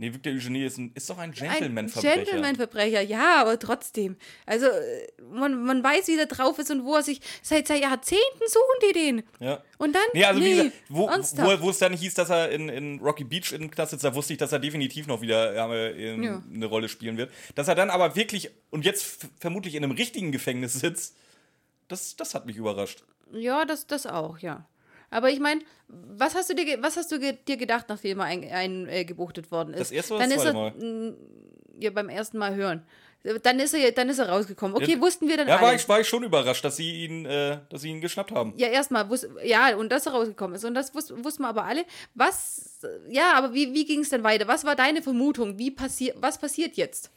Nee, 0.00 0.14
Victor 0.14 0.32
Eugenie 0.32 0.64
ist, 0.64 0.78
ein, 0.78 0.92
ist 0.94 1.10
doch 1.10 1.18
ein 1.18 1.30
Ein 1.30 1.34
Gentleman-Verbrecher. 1.34 2.14
Gentleman-Verbrecher, 2.16 3.00
ja, 3.00 3.40
aber 3.40 3.58
trotzdem. 3.58 4.16
Also, 4.46 4.66
äh, 4.66 5.08
man, 5.28 5.60
man 5.64 5.82
weiß, 5.82 6.06
wie 6.06 6.14
der 6.14 6.26
drauf 6.26 6.56
ist 6.60 6.70
und 6.70 6.84
wo 6.84 6.94
er 6.94 7.02
sich. 7.02 7.20
Seit, 7.42 7.66
seit 7.66 7.82
Jahrzehnten 7.82 8.22
suchen 8.46 8.88
die 8.88 8.92
den. 8.92 9.22
Ja. 9.40 9.60
Und 9.76 9.94
dann. 9.96 10.02
Nee, 10.14 10.24
also 10.24 10.40
wie 10.40 10.50
gesagt, 10.50 10.72
wo, 10.88 11.08
wo, 11.08 11.60
wo 11.62 11.70
es 11.70 11.78
dann 11.78 11.92
hieß, 11.94 12.14
dass 12.14 12.30
er 12.30 12.50
in, 12.50 12.68
in 12.68 13.00
Rocky 13.00 13.24
Beach 13.24 13.52
in 13.52 13.70
Knast 13.72 13.90
sitzt, 13.90 14.04
da 14.04 14.14
wusste 14.14 14.34
ich, 14.34 14.38
dass 14.38 14.52
er 14.52 14.60
definitiv 14.60 15.08
noch 15.08 15.20
wieder 15.20 15.52
äh, 15.72 16.14
in, 16.14 16.22
Ja. 16.22 16.42
eine 16.54 16.66
Rolle 16.66 16.88
spielen 16.88 17.16
wird. 17.16 17.32
Dass 17.56 17.66
er 17.66 17.74
dann 17.74 17.90
aber 17.90 18.14
wirklich 18.14 18.50
und 18.70 18.84
jetzt 18.84 19.26
vermutlich 19.40 19.74
in 19.74 19.82
einem 19.82 19.92
richtigen 19.96 20.30
Gefängnis 20.30 20.74
sitzt, 20.74 21.16
das, 21.88 22.14
das 22.14 22.34
hat 22.36 22.46
mich 22.46 22.56
überrascht. 22.56 23.02
Ja, 23.32 23.64
das, 23.64 23.86
das 23.88 24.06
auch, 24.06 24.38
ja. 24.38 24.64
Aber 25.10 25.30
ich 25.30 25.40
meine, 25.40 25.62
was 25.88 26.34
hast 26.34 26.50
du 26.50 26.54
dir, 26.54 26.82
was 26.82 26.96
hast 26.96 27.10
du 27.10 27.18
ge 27.18 27.36
dir 27.46 27.56
gedacht, 27.56 27.86
nachdem 27.88 28.20
er 28.20 28.26
eingebuchtet 28.26 29.44
ein, 29.44 29.48
äh, 29.48 29.50
worden 29.50 29.74
ist? 29.74 29.80
Das 29.80 29.90
erste 29.90 30.14
oder 30.14 30.22
dann 30.22 30.30
das 30.30 30.38
ist 30.38 30.44
er, 30.46 30.52
zweite 30.52 30.84
m, 30.84 31.16
Ja, 31.80 31.90
beim 31.90 32.08
ersten 32.08 32.38
Mal 32.38 32.54
hören. 32.54 32.82
Dann 33.42 33.58
ist 33.58 33.74
er, 33.74 33.90
dann 33.92 34.08
ist 34.08 34.18
er 34.20 34.28
rausgekommen. 34.28 34.76
Okay, 34.76 34.92
Ja, 34.92 35.00
wussten 35.00 35.28
wir 35.28 35.36
dann 35.36 35.48
Ja, 35.48 35.60
war 35.60 35.74
ich, 35.74 35.88
war 35.88 36.00
ich 36.00 36.08
schon 36.08 36.22
überrascht, 36.22 36.64
dass 36.64 36.76
sie 36.76 37.04
ihn, 37.04 37.26
äh, 37.26 37.58
dass 37.68 37.82
sie 37.82 37.90
ihn 37.90 38.00
geschnappt 38.00 38.30
haben. 38.30 38.54
Ja, 38.56 38.68
erstmal, 38.68 39.08
ja, 39.42 39.74
und 39.76 39.90
dass 39.90 40.06
er 40.06 40.12
rausgekommen 40.12 40.54
ist. 40.54 40.64
Und 40.64 40.74
das 40.74 40.94
wus 40.94 41.12
wussten 41.24 41.42
wir 41.42 41.48
aber 41.48 41.64
alle. 41.64 41.84
Was, 42.14 42.80
ja, 43.08 43.32
aber 43.32 43.52
wie, 43.54 43.74
wie 43.74 43.84
ging 43.84 44.00
es 44.00 44.10
dann 44.10 44.22
weiter? 44.22 44.46
Was 44.46 44.64
war 44.64 44.76
deine 44.76 45.02
Vermutung? 45.02 45.58
Wie 45.58 45.72
passiert, 45.72 46.16
was 46.20 46.38
passiert 46.38 46.76
jetzt? 46.76 47.10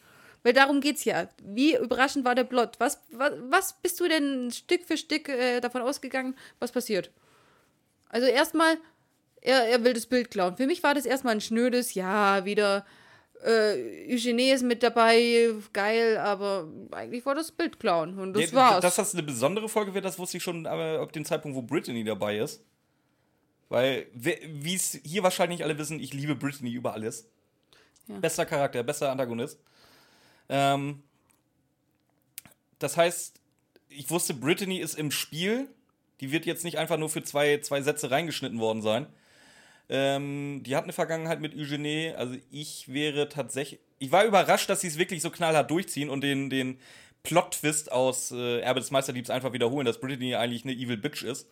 Weil 0.44 0.54
darum 0.54 0.82
geht's 0.82 1.06
ja. 1.06 1.28
Wie 1.44 1.76
überraschend 1.76 2.26
war 2.26 2.34
der 2.34 2.46
Plot? 2.46 2.80
Was, 2.80 3.00
was, 3.12 3.34
was 3.50 3.74
bist 3.82 4.00
du 4.00 4.08
denn 4.08 4.50
Stück 4.52 4.86
für 4.86 4.98
Stück 4.98 5.30
äh, 5.30 5.60
davon 5.60 5.84
ausgegangen, 5.84 6.36
was 6.60 6.72
passiert? 6.72 7.12
Also 8.12 8.28
erstmal, 8.28 8.78
er, 9.42 9.68
er 9.68 9.84
will 9.84 9.94
das 9.94 10.06
Bild 10.06 10.30
klauen. 10.30 10.58
Für 10.58 10.68
mich 10.68 10.84
war 10.84 10.94
das 10.94 11.06
erstmal 11.06 11.36
ein 11.36 11.42
schnödes, 11.42 11.94
ja, 11.94 12.46
wieder 12.46 12.86
äh, 13.44 14.14
Eugenie 14.14 14.52
ist 14.52 14.64
mit 14.64 14.84
dabei, 14.84 15.54
geil, 15.74 16.18
aber 16.18 16.68
eigentlich 16.92 17.26
war 17.26 17.36
das 17.36 17.52
Bild 17.52 17.80
klauen. 17.80 18.20
Und 18.20 18.34
das 18.34 18.52
Ja, 18.52 18.58
war's. 18.58 18.82
Dass 18.82 18.96
das 18.96 19.14
eine 19.14 19.24
besondere 19.24 19.70
Folge 19.70 19.94
wird, 19.94 20.06
das 20.06 20.20
wusste 20.20 20.38
ich 20.38 20.44
schon 20.44 20.68
aber 20.68 21.00
ab 21.00 21.12
dem 21.12 21.26
Zeitpunkt, 21.26 21.56
wo 21.56 21.62
Brittany 21.62 22.04
dabei 22.04 22.38
ist. 22.38 22.64
Weil, 23.70 24.08
wie 24.14 24.76
es 24.76 25.00
hier 25.04 25.24
wahrscheinlich 25.24 25.64
alle 25.64 25.78
wissen, 25.78 26.00
ich 26.00 26.14
liebe 26.14 26.36
Brittany 26.36 26.72
über 26.72 26.94
alles. 26.94 27.30
Ja. 28.08 28.18
Bester 28.18 28.46
Charakter, 28.46 28.84
bester 28.84 29.12
Antagonist. 29.12 29.60
Ähm, 30.50 31.02
das 32.80 32.98
heißt, 32.98 33.40
ich 33.88 34.10
wusste, 34.10 34.34
Brittany 34.34 34.80
ist 34.80 34.96
im 34.96 35.10
Spiel. 35.10 35.70
Die 36.22 36.32
wird 36.32 36.46
jetzt 36.46 36.64
nicht 36.64 36.78
einfach 36.78 36.98
nur 36.98 37.10
für 37.10 37.24
zwei, 37.24 37.58
zwei 37.58 37.82
Sätze 37.82 38.12
reingeschnitten 38.12 38.60
worden 38.60 38.82
sein. 38.82 39.08
Ähm, 39.90 40.62
die 40.66 40.76
hat 40.76 40.86
eine 40.86 40.94
Vergangenheit 40.94 41.42
mit 41.42 41.54
Eugenie. 41.54 42.14
Also 42.16 42.36
ich 42.52 42.94
wäre 42.94 43.28
tatsächlich. 43.28 43.80
Ich 44.00 44.12
war 44.12 44.24
überrascht, 44.24 44.70
dass 44.70 44.82
sie 44.82 44.88
es 44.88 44.98
wirklich 44.98 45.22
so 45.22 45.30
knallhart 45.30 45.70
durchziehen 45.70 46.10
und 46.10 46.22
den, 46.22 46.50
den 46.50 46.80
Plot-Twist 47.24 47.92
aus 47.92 48.32
äh, 48.32 48.60
Erbe 48.62 48.80
des 48.80 48.92
Meisterdiebs 48.92 49.30
einfach 49.30 49.54
wiederholen, 49.54 49.86
dass 49.86 50.00
Brittany 50.00 50.36
eigentlich 50.36 50.64
eine 50.64 50.74
Evil 50.74 50.98
Bitch 50.98 51.24
ist. 51.24 51.48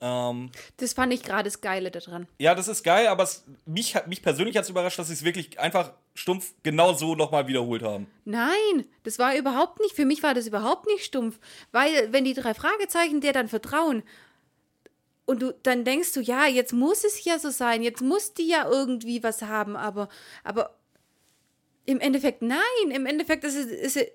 Ähm, 0.00 0.50
das 0.76 0.92
fand 0.92 1.12
ich 1.12 1.22
gerade 1.22 1.44
das 1.44 1.60
Geile 1.60 1.90
daran. 1.90 2.28
ja, 2.38 2.54
das 2.54 2.68
ist 2.68 2.84
geil, 2.84 3.08
aber 3.08 3.24
es, 3.24 3.44
mich, 3.66 3.94
mich 4.06 4.22
persönlich 4.22 4.56
hat 4.56 4.64
es 4.64 4.70
überrascht, 4.70 4.98
dass 4.98 5.08
sie 5.08 5.14
es 5.14 5.24
wirklich 5.24 5.58
einfach 5.58 5.92
stumpf 6.18 6.52
genau 6.64 6.94
so 6.94 7.14
nochmal 7.14 7.46
wiederholt 7.46 7.82
haben. 7.82 8.08
Nein, 8.24 8.86
das 9.04 9.18
war 9.20 9.36
überhaupt 9.36 9.78
nicht, 9.80 9.94
für 9.94 10.04
mich 10.04 10.22
war 10.22 10.34
das 10.34 10.48
überhaupt 10.48 10.86
nicht 10.86 11.04
stumpf, 11.04 11.38
weil 11.70 12.12
wenn 12.12 12.24
die 12.24 12.34
drei 12.34 12.54
Fragezeichen 12.54 13.20
dir 13.20 13.32
dann 13.32 13.46
vertrauen 13.46 14.02
und 15.26 15.42
du 15.42 15.54
dann 15.62 15.84
denkst 15.84 16.12
du, 16.14 16.20
ja, 16.20 16.46
jetzt 16.46 16.72
muss 16.72 17.04
es 17.04 17.24
ja 17.24 17.38
so 17.38 17.50
sein, 17.50 17.82
jetzt 17.82 18.02
muss 18.02 18.34
die 18.34 18.48
ja 18.48 18.68
irgendwie 18.68 19.22
was 19.22 19.42
haben, 19.42 19.76
aber 19.76 20.08
aber 20.42 20.74
im 21.86 22.00
Endeffekt 22.00 22.42
nein, 22.42 22.90
im 22.90 23.06
Endeffekt 23.06 23.44
ist 23.44 23.54
es 23.54 23.66
ist 23.66 23.96
es, 23.96 24.06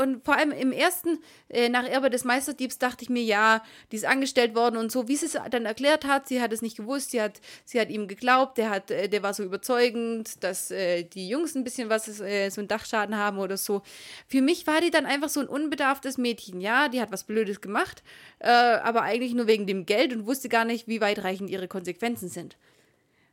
und 0.00 0.24
vor 0.24 0.36
allem 0.36 0.50
im 0.50 0.72
ersten, 0.72 1.18
äh, 1.48 1.68
nach 1.68 1.84
Erbe 1.84 2.10
des 2.10 2.24
Meisterdiebs, 2.24 2.78
dachte 2.78 3.04
ich 3.04 3.10
mir, 3.10 3.22
ja, 3.22 3.62
die 3.92 3.96
ist 3.96 4.06
angestellt 4.06 4.54
worden 4.54 4.76
und 4.76 4.90
so, 4.90 5.08
wie 5.08 5.16
sie 5.16 5.26
es 5.26 5.38
dann 5.50 5.66
erklärt 5.66 6.06
hat, 6.06 6.28
sie 6.28 6.40
hat 6.40 6.52
es 6.52 6.62
nicht 6.62 6.76
gewusst, 6.76 7.10
sie 7.10 7.20
hat, 7.20 7.40
sie 7.64 7.80
hat 7.80 7.90
ihm 7.90 8.08
geglaubt, 8.08 8.58
der, 8.58 8.70
hat, 8.70 8.90
äh, 8.90 9.08
der 9.08 9.22
war 9.22 9.34
so 9.34 9.42
überzeugend, 9.42 10.42
dass 10.42 10.70
äh, 10.70 11.04
die 11.04 11.28
Jungs 11.28 11.54
ein 11.54 11.64
bisschen 11.64 11.90
was, 11.90 12.20
äh, 12.20 12.48
so 12.50 12.60
einen 12.60 12.68
Dachschaden 12.68 13.16
haben 13.16 13.38
oder 13.38 13.56
so. 13.56 13.82
Für 14.26 14.40
mich 14.40 14.66
war 14.66 14.80
die 14.80 14.90
dann 14.90 15.06
einfach 15.06 15.28
so 15.28 15.40
ein 15.40 15.48
unbedarftes 15.48 16.16
Mädchen, 16.16 16.60
ja, 16.60 16.88
die 16.88 17.00
hat 17.00 17.12
was 17.12 17.24
Blödes 17.24 17.60
gemacht, 17.60 18.02
äh, 18.38 18.48
aber 18.48 19.02
eigentlich 19.02 19.34
nur 19.34 19.46
wegen 19.46 19.66
dem 19.66 19.84
Geld 19.84 20.12
und 20.12 20.26
wusste 20.26 20.48
gar 20.48 20.64
nicht, 20.64 20.88
wie 20.88 21.00
weitreichend 21.00 21.50
ihre 21.50 21.68
Konsequenzen 21.68 22.28
sind. 22.28 22.56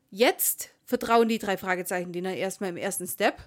Jetzt 0.09 0.69
vertrauen 0.85 1.27
die 1.27 1.37
drei 1.37 1.57
Fragezeichen 1.57 2.13
denen 2.13 2.33
erstmal 2.33 2.69
im 2.69 2.77
ersten 2.77 3.07
Step. 3.07 3.37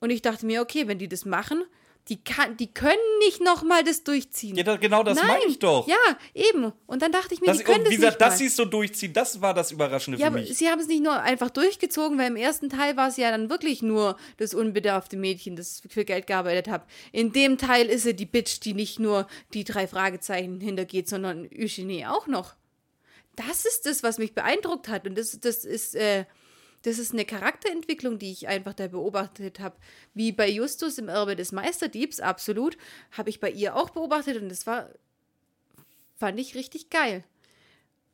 Und 0.00 0.10
ich 0.10 0.22
dachte 0.22 0.46
mir, 0.46 0.62
okay, 0.62 0.88
wenn 0.88 0.98
die 0.98 1.08
das 1.08 1.24
machen, 1.24 1.64
die, 2.08 2.22
kann, 2.24 2.56
die 2.56 2.72
können 2.72 2.98
nicht 3.20 3.40
nochmal 3.40 3.84
das 3.84 4.02
durchziehen. 4.02 4.56
Ja, 4.56 4.76
genau 4.76 5.02
das 5.04 5.16
Nein. 5.18 5.26
meine 5.28 5.44
ich 5.46 5.58
doch. 5.60 5.86
Ja, 5.86 5.96
eben. 6.34 6.72
Und 6.86 7.02
dann 7.02 7.12
dachte 7.12 7.34
ich 7.34 7.40
mir, 7.40 7.46
Das, 7.46 7.58
die 7.58 7.64
können 7.64 7.84
das 7.84 7.86
wie 7.86 7.96
nicht 7.96 8.00
gesagt, 8.00 8.20
dass 8.20 8.30
mal. 8.34 8.36
sie 8.38 8.46
es 8.46 8.56
so 8.56 8.64
durchziehen, 8.64 9.12
das 9.12 9.40
war 9.40 9.54
das 9.54 9.70
Überraschende 9.70 10.18
Ja, 10.18 10.26
für 10.26 10.38
mich. 10.38 10.56
sie 10.56 10.68
haben 10.68 10.80
es 10.80 10.88
nicht 10.88 11.02
nur 11.04 11.20
einfach 11.20 11.50
durchgezogen, 11.50 12.18
weil 12.18 12.26
im 12.28 12.36
ersten 12.36 12.68
Teil 12.68 12.96
war 12.96 13.08
es 13.08 13.16
ja 13.16 13.30
dann 13.30 13.48
wirklich 13.48 13.82
nur 13.82 14.16
das 14.38 14.54
unbedarfte 14.54 15.16
Mädchen, 15.16 15.54
das 15.54 15.82
für 15.88 16.04
Geld 16.04 16.26
gearbeitet 16.26 16.68
hat. 16.68 16.84
In 17.12 17.32
dem 17.32 17.58
Teil 17.58 17.86
ist 17.86 18.02
sie 18.02 18.14
die 18.14 18.26
Bitch, 18.26 18.58
die 18.64 18.74
nicht 18.74 18.98
nur 18.98 19.28
die 19.54 19.62
drei 19.64 19.86
Fragezeichen 19.86 20.60
hintergeht, 20.60 21.08
sondern 21.08 21.48
Eugenie 21.56 22.06
auch 22.06 22.26
noch. 22.26 22.54
Das 23.36 23.64
ist 23.64 23.86
das, 23.86 24.02
was 24.02 24.18
mich 24.18 24.34
beeindruckt 24.34 24.88
hat. 24.88 25.06
Und 25.06 25.16
das, 25.16 25.38
das 25.40 25.64
ist, 25.64 25.94
äh, 25.94 26.24
das 26.82 26.98
ist 26.98 27.12
eine 27.12 27.24
Charakterentwicklung, 27.24 28.18
die 28.18 28.32
ich 28.32 28.48
einfach 28.48 28.74
da 28.74 28.88
beobachtet 28.88 29.60
habe. 29.60 29.76
Wie 30.14 30.32
bei 30.32 30.48
Justus 30.48 30.98
im 30.98 31.08
Erbe 31.08 31.36
des 31.36 31.52
Meisterdiebs, 31.52 32.20
absolut, 32.20 32.78
habe 33.12 33.30
ich 33.30 33.40
bei 33.40 33.50
ihr 33.50 33.76
auch 33.76 33.90
beobachtet 33.90 34.40
und 34.40 34.48
das 34.48 34.66
war, 34.66 34.88
fand 36.16 36.40
ich 36.40 36.54
richtig 36.54 36.90
geil. 36.90 37.24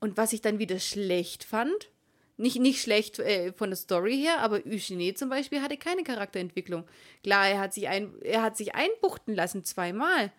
Und 0.00 0.16
was 0.16 0.32
ich 0.32 0.40
dann 0.40 0.58
wieder 0.58 0.78
schlecht 0.78 1.44
fand, 1.44 1.90
nicht, 2.38 2.61
nicht 2.61 2.82
schlecht 2.82 3.18
äh, 3.18 3.52
von 3.52 3.70
der 3.70 3.76
Story 3.76 4.18
her, 4.18 4.40
aber 4.40 4.56
Eugenie 4.66 5.14
zum 5.14 5.30
Beispiel 5.30 5.62
hatte 5.62 5.78
keine 5.78 6.02
Charakterentwicklung. 6.02 6.85
Klar, 7.23 7.49
er 7.49 7.61
hat 7.61 7.73
sich, 7.73 7.88
ein, 7.88 8.12
er 8.23 8.42
hat 8.42 8.56
sich 8.56 8.75
einbuchten 8.75 9.35
lassen, 9.35 9.64
zweimal. 9.64 10.32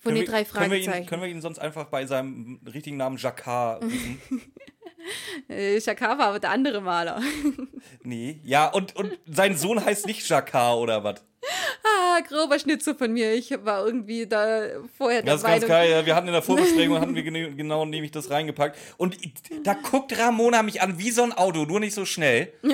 Von 0.00 0.14
können 0.14 0.16
den 0.16 0.26
drei 0.26 0.38
wir, 0.38 0.44
können 0.46 0.70
wir, 0.70 0.78
ihn, 0.78 0.84
Fragezeichen. 0.84 1.06
können 1.06 1.22
wir 1.22 1.28
ihn 1.28 1.40
sonst 1.42 1.58
einfach 1.58 1.86
bei 1.86 2.06
seinem 2.06 2.60
richtigen 2.72 2.96
Namen 2.96 3.18
Jacquard 3.18 3.84
rufen? 3.84 4.20
Äh, 5.48 5.80
Shakar 5.80 6.18
war 6.18 6.28
aber 6.28 6.38
der 6.40 6.50
andere 6.50 6.80
Maler. 6.80 7.20
nee. 8.02 8.40
Ja, 8.44 8.66
und, 8.68 8.96
und 8.96 9.18
sein 9.26 9.56
Sohn 9.56 9.84
heißt 9.84 10.06
nicht 10.06 10.28
Jacquard 10.28 10.78
oder 10.78 11.04
was? 11.04 11.22
ah, 11.84 12.20
grober 12.20 12.58
Schnitzer 12.58 12.94
von 12.94 13.12
mir. 13.12 13.34
Ich 13.34 13.50
war 13.64 13.86
irgendwie 13.86 14.26
da 14.26 14.62
vorher 14.96 15.22
der 15.22 15.32
Das 15.34 15.40
ist 15.42 15.46
ganz 15.46 15.62
Meinung. 15.62 15.68
geil. 15.68 15.90
Ja, 15.90 16.06
wir 16.06 16.14
hatten 16.14 16.26
in 16.26 16.32
der 16.32 16.42
Vorbesprechung, 16.42 17.00
hatten 17.00 17.14
wir 17.14 17.22
genau 17.22 17.84
nämlich 17.84 18.10
das 18.10 18.30
reingepackt. 18.30 18.76
Und 18.96 19.16
da 19.62 19.74
guckt 19.74 20.18
Ramona 20.18 20.62
mich 20.62 20.82
an 20.82 20.98
wie 20.98 21.10
so 21.10 21.22
ein 21.22 21.32
Auto, 21.32 21.64
nur 21.64 21.80
nicht 21.80 21.94
so 21.94 22.04
schnell. 22.04 22.52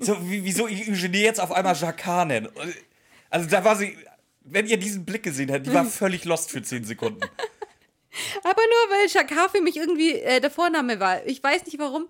So, 0.00 0.16
wie, 0.28 0.44
wieso 0.44 0.66
ich 0.66 0.88
Eugenie 0.88 1.20
jetzt 1.22 1.40
auf 1.40 1.52
einmal 1.52 1.76
Jacquard 1.76 2.26
nenne. 2.26 2.50
Also 3.30 3.48
da 3.48 3.64
war 3.64 3.76
sie, 3.76 3.96
wenn 4.40 4.66
ihr 4.66 4.76
diesen 4.76 5.04
Blick 5.04 5.22
gesehen 5.22 5.48
hättet, 5.48 5.68
die 5.68 5.74
war 5.74 5.84
völlig 6.02 6.24
lost 6.24 6.50
für 6.50 6.60
10 6.60 6.84
Sekunden. 6.84 7.20
Aber 8.44 8.62
nur 8.62 8.96
weil 8.98 9.08
Shakar 9.08 9.48
für 9.48 9.60
mich 9.60 9.76
irgendwie 9.76 10.12
äh, 10.20 10.40
der 10.40 10.50
Vorname 10.50 11.00
war. 11.00 11.24
Ich 11.26 11.42
weiß 11.42 11.64
nicht 11.66 11.78
warum. 11.78 12.08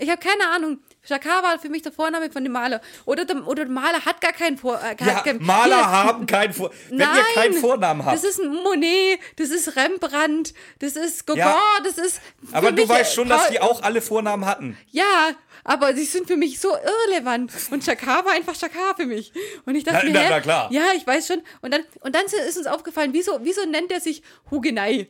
Ich 0.00 0.08
habe 0.10 0.20
keine 0.20 0.48
Ahnung. 0.50 0.78
Shakar 1.02 1.42
war 1.42 1.58
für 1.58 1.68
mich 1.68 1.82
der 1.82 1.90
Vorname 1.90 2.30
von 2.30 2.44
dem 2.44 2.52
Maler. 2.52 2.80
Oder 3.04 3.24
der, 3.24 3.44
oder 3.48 3.64
der 3.64 3.72
Maler 3.72 4.04
hat 4.04 4.20
gar 4.20 4.32
keinen 4.32 4.56
Vor. 4.56 4.80
Äh, 4.80 4.94
Ja, 5.04 5.20
kein- 5.22 5.42
Maler 5.42 5.76
Hier, 5.76 5.90
haben 5.90 6.26
keinen 6.26 6.52
Vor... 6.54 6.70
Wenn 6.88 7.00
ihr 7.00 7.06
Nein, 7.06 7.24
keinen 7.34 7.54
Vornamen 7.54 8.04
habt. 8.04 8.16
Das 8.16 8.22
ist 8.22 8.38
ein 8.38 8.48
Monet, 8.54 9.18
das 9.36 9.50
ist 9.50 9.74
Rembrandt, 9.74 10.54
das 10.78 10.94
ist 10.94 11.26
Gauguin, 11.26 11.40
Ja. 11.44 11.58
das 11.82 11.98
ist. 11.98 12.20
Aber 12.52 12.70
du 12.70 12.88
weißt 12.88 13.12
schon, 13.12 13.28
dass 13.28 13.48
die 13.48 13.60
auch 13.60 13.82
alle 13.82 14.00
Vornamen 14.00 14.46
hatten. 14.46 14.78
Ja, 14.90 15.30
aber 15.68 15.92
die 15.92 16.04
sind 16.04 16.26
für 16.26 16.36
mich 16.36 16.58
so 16.58 16.70
irrelevant. 16.74 17.52
Und 17.70 17.84
Shakar 17.84 18.24
war 18.24 18.32
einfach 18.32 18.54
Shakar 18.54 18.96
für 18.96 19.06
mich. 19.06 19.32
Und 19.66 19.74
ich 19.74 19.84
dachte 19.84 20.06
Na- 20.06 20.12
mir, 20.12 20.28
na- 20.28 20.30
na 20.36 20.40
klar. 20.40 20.72
Ja, 20.72 20.86
ich 20.96 21.06
weiß 21.06 21.26
schon. 21.26 21.42
Und 21.60 21.72
dann, 21.72 21.82
und 22.00 22.14
dann 22.14 22.24
ist 22.26 22.56
uns 22.58 22.66
aufgefallen, 22.66 23.12
wieso, 23.12 23.38
wieso 23.42 23.64
nennt 23.66 23.92
er 23.92 24.00
sich 24.00 24.22
Hugenei? 24.50 25.08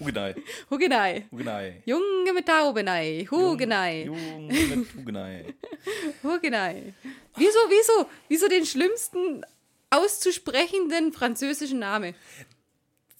Hugenei. 0.00 0.34
Hugenei. 0.70 1.26
Hugenei. 1.30 1.82
Junge 1.84 2.32
mit 2.34 2.46
Taubenei. 2.46 3.26
Hugenei. 3.30 4.04
Junge 4.04 4.52
mit 4.76 4.94
Hugenei. 4.96 5.54
Hugenei. 6.22 6.94
Wieso, 7.36 7.58
wieso, 7.68 8.06
wieso 8.28 8.48
den 8.48 8.66
schlimmsten 8.66 9.44
auszusprechenden 9.90 11.12
französischen 11.12 11.78
Namen? 11.78 12.14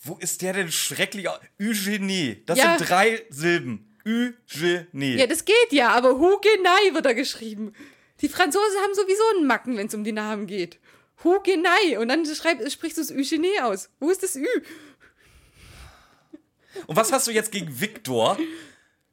Wo 0.02 0.16
ist 0.20 0.42
der 0.42 0.52
denn 0.54 0.70
schrecklich? 0.72 1.26
Eugenie. 1.60 2.42
Das 2.46 2.58
Ja. 2.58 2.76
sind 2.78 2.88
drei 2.88 3.22
Silben. 3.30 3.87
Eugenie. 4.08 5.16
Ja, 5.16 5.26
das 5.26 5.44
geht 5.44 5.72
ja, 5.72 5.90
aber 5.90 6.18
Hugenei 6.18 6.94
wird 6.94 7.04
da 7.04 7.12
geschrieben. 7.12 7.74
Die 8.20 8.28
Franzosen 8.28 8.80
haben 8.82 8.94
sowieso 8.94 9.22
einen 9.36 9.46
Macken, 9.46 9.76
wenn 9.76 9.86
es 9.86 9.94
um 9.94 10.04
die 10.04 10.12
Namen 10.12 10.46
geht. 10.46 10.78
Hugenei. 11.22 11.98
Und 11.98 12.08
dann 12.08 12.24
schreib, 12.26 12.58
sprichst 12.70 12.98
du 12.98 13.02
es 13.02 13.12
Eugenie 13.12 13.60
aus. 13.60 13.90
Wo 14.00 14.10
ist 14.10 14.22
das 14.22 14.36
Ü? 14.36 14.46
Und 16.86 16.96
was 16.96 17.12
hast 17.12 17.26
du 17.26 17.32
jetzt 17.32 17.52
gegen 17.52 17.80
Victor? 17.80 18.38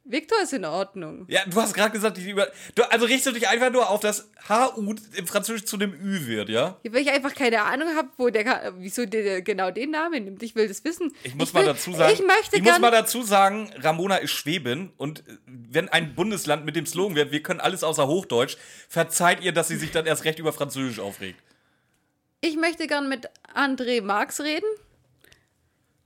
Victor 0.08 0.38
ist 0.42 0.52
in 0.52 0.64
Ordnung. 0.64 1.24
Ja, 1.28 1.40
du 1.46 1.60
hast 1.60 1.74
gerade 1.74 1.90
gesagt, 1.90 2.16
die 2.16 2.30
über. 2.30 2.48
Du, 2.74 2.82
also 2.84 3.06
richtest 3.06 3.26
du 3.26 3.32
dich 3.32 3.48
einfach 3.48 3.70
nur 3.70 3.90
auf 3.90 4.00
das 4.00 4.30
HU 4.48 4.94
im 5.14 5.26
Französischen 5.26 5.66
zu 5.66 5.76
einem 5.76 5.92
Ü 5.92 6.26
wird, 6.26 6.48
ja? 6.48 6.76
Weil 6.84 7.02
ich 7.02 7.10
einfach 7.10 7.34
keine 7.34 7.62
Ahnung 7.62 7.88
habe, 7.96 8.08
wo 8.16 8.28
der, 8.30 8.74
wieso 8.78 9.04
der 9.06 9.42
genau 9.42 9.70
den 9.70 9.90
Namen 9.90 10.24
nimmt. 10.24 10.42
Ich 10.42 10.54
will 10.54 10.68
das 10.68 10.84
wissen. 10.84 11.12
Ich 11.24 11.34
muss 11.34 11.52
will, 11.52 11.62
mal 11.62 11.72
dazu 11.72 11.92
sagen, 11.92 12.12
Ich 12.14 12.20
möchte 12.24 12.56
ich 12.56 12.62
muss 12.62 12.78
mal 12.78 12.90
dazu 12.90 13.22
sagen, 13.22 13.70
Ramona 13.78 14.16
ist 14.16 14.30
Schwäbin 14.32 14.92
und 14.96 15.20
äh, 15.20 15.32
wenn 15.46 15.88
ein 15.88 16.14
Bundesland 16.14 16.64
mit 16.64 16.76
dem 16.76 16.86
Slogan 16.86 17.16
wird, 17.16 17.32
wir 17.32 17.42
können 17.42 17.60
alles 17.60 17.82
außer 17.82 18.06
Hochdeutsch, 18.06 18.56
verzeiht 18.88 19.42
ihr, 19.42 19.52
dass 19.52 19.68
sie 19.68 19.76
sich 19.76 19.90
dann 19.90 20.06
erst 20.06 20.24
recht 20.24 20.38
über 20.38 20.52
Französisch 20.52 21.00
aufregt. 21.00 21.40
ich 22.40 22.56
möchte 22.56 22.86
gern 22.86 23.08
mit 23.08 23.28
André 23.54 24.02
Marx 24.02 24.40
reden. 24.40 24.66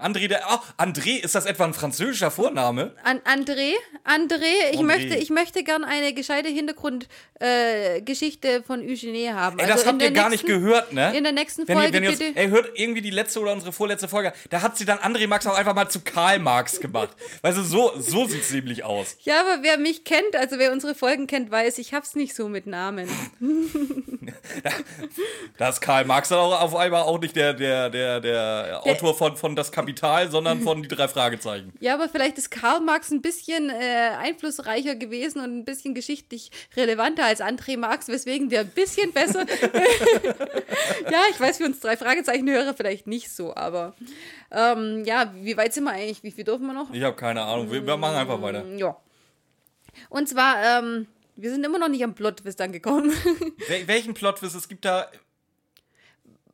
André, 0.00 0.28
der, 0.28 0.40
oh, 0.50 0.58
André, 0.82 1.18
ist 1.22 1.34
das 1.34 1.46
etwa 1.46 1.64
ein 1.64 1.74
französischer 1.74 2.30
Vorname? 2.30 2.94
An 3.04 3.18
André, 3.20 3.72
André, 4.04 4.42
ich 4.72 4.80
André. 4.80 4.84
möchte, 4.84 5.16
ich 5.16 5.30
möchte 5.30 5.62
gern 5.64 5.84
eine 5.84 6.12
gescheite 6.14 6.48
Hintergrundgeschichte 6.48 8.48
äh, 8.48 8.62
von 8.62 8.80
Eugenie 8.80 9.28
haben. 9.30 9.58
Ey, 9.58 9.64
Also 9.66 9.74
das 9.74 9.82
in 9.82 9.88
habt 9.88 10.02
ihr 10.02 10.10
der 10.10 10.22
gar 10.22 10.30
nicht 10.30 10.46
nächsten- 10.46 10.62
gehört, 10.62 10.92
ne? 10.92 11.16
In 11.16 11.24
der 11.24 11.32
nächsten 11.32 11.66
wenn 11.68 11.76
ihr, 11.76 11.82
Folge 11.82 11.96
wenn 11.98 12.04
ihr 12.04 12.10
bitte. 12.10 12.32
ey, 12.34 12.48
hört 12.48 12.70
irgendwie 12.78 13.02
die 13.02 13.10
letzte 13.10 13.40
oder 13.40 13.52
unsere 13.52 13.72
vorletzte 13.72 14.08
Folge, 14.08 14.32
da 14.50 14.62
hat 14.62 14.76
sie 14.78 14.84
dann 14.84 14.98
André 14.98 15.26
Marx 15.26 15.46
auch 15.46 15.56
einfach 15.56 15.74
mal 15.74 15.88
zu 15.88 16.00
Karl 16.00 16.38
Marx 16.38 16.80
gemacht. 16.80 17.10
Weißt 17.42 17.58
du, 17.58 17.62
so, 17.62 17.92
so 17.98 18.26
sieht 18.26 18.42
es 18.42 18.52
nämlich 18.52 18.84
aus. 18.84 19.16
Ja, 19.22 19.40
aber 19.40 19.62
wer 19.62 19.78
mich 19.78 20.04
kennt, 20.04 20.36
also 20.36 20.58
wer 20.58 20.72
unsere 20.72 20.94
Folgen 20.94 21.26
kennt, 21.26 21.50
weiß, 21.50 21.78
ich 21.78 21.94
hab's 21.94 22.14
nicht 22.14 22.34
so 22.34 22.48
mit 22.48 22.66
Namen. 22.66 23.08
Da 25.58 25.68
ist 25.70 25.80
Karl 25.80 26.04
Marx 26.04 26.28
dann 26.28 26.38
auch 26.38 26.60
auf 26.60 26.76
einmal 26.76 27.02
auch 27.02 27.18
nicht 27.20 27.34
der, 27.36 27.52
der, 27.54 27.90
der, 27.90 28.20
der 28.20 28.80
Autor 28.84 29.16
von, 29.16 29.36
von 29.36 29.56
Das 29.56 29.72
Kapital, 29.72 29.89
sondern 29.98 30.60
von 30.62 30.82
Die 30.82 30.88
drei 30.88 31.08
Fragezeichen. 31.08 31.72
Ja, 31.80 31.94
aber 31.94 32.08
vielleicht 32.08 32.38
ist 32.38 32.50
Karl 32.50 32.80
Marx 32.80 33.10
ein 33.10 33.22
bisschen 33.22 33.70
äh, 33.70 34.10
einflussreicher 34.18 34.94
gewesen 34.94 35.40
und 35.40 35.58
ein 35.58 35.64
bisschen 35.64 35.94
geschichtlich 35.94 36.50
relevanter 36.76 37.24
als 37.24 37.40
André 37.40 37.76
Marx, 37.76 38.08
weswegen 38.08 38.48
der 38.48 38.60
ein 38.60 38.70
bisschen 38.70 39.12
besser. 39.12 39.46
ja, 41.10 41.22
ich 41.30 41.40
weiß, 41.40 41.58
für 41.58 41.64
uns 41.64 41.80
drei 41.80 41.96
Fragezeichen-Hörer 41.96 42.74
vielleicht 42.74 43.06
nicht 43.06 43.30
so, 43.30 43.54
aber 43.54 43.94
ähm, 44.50 45.04
ja, 45.04 45.32
wie 45.34 45.56
weit 45.56 45.72
sind 45.72 45.84
wir 45.84 45.92
eigentlich? 45.92 46.22
Wie 46.22 46.30
viel 46.30 46.44
dürfen 46.44 46.66
wir 46.66 46.74
noch? 46.74 46.92
Ich 46.92 47.02
habe 47.02 47.16
keine 47.16 47.42
Ahnung. 47.42 47.70
Wir, 47.70 47.86
wir 47.86 47.96
machen 47.96 48.16
einfach 48.16 48.40
weiter. 48.42 48.64
Ja. 48.76 48.96
Und 50.08 50.28
zwar, 50.28 50.62
ähm, 50.62 51.06
wir 51.36 51.50
sind 51.50 51.64
immer 51.64 51.78
noch 51.78 51.88
nicht 51.88 52.04
am 52.04 52.14
Plot-Twist 52.14 52.60
angekommen. 52.60 53.12
Wel 53.68 53.88
welchen 53.88 54.14
Plot-Twist? 54.14 54.54
Es 54.54 54.68
gibt 54.68 54.84
da. 54.84 55.08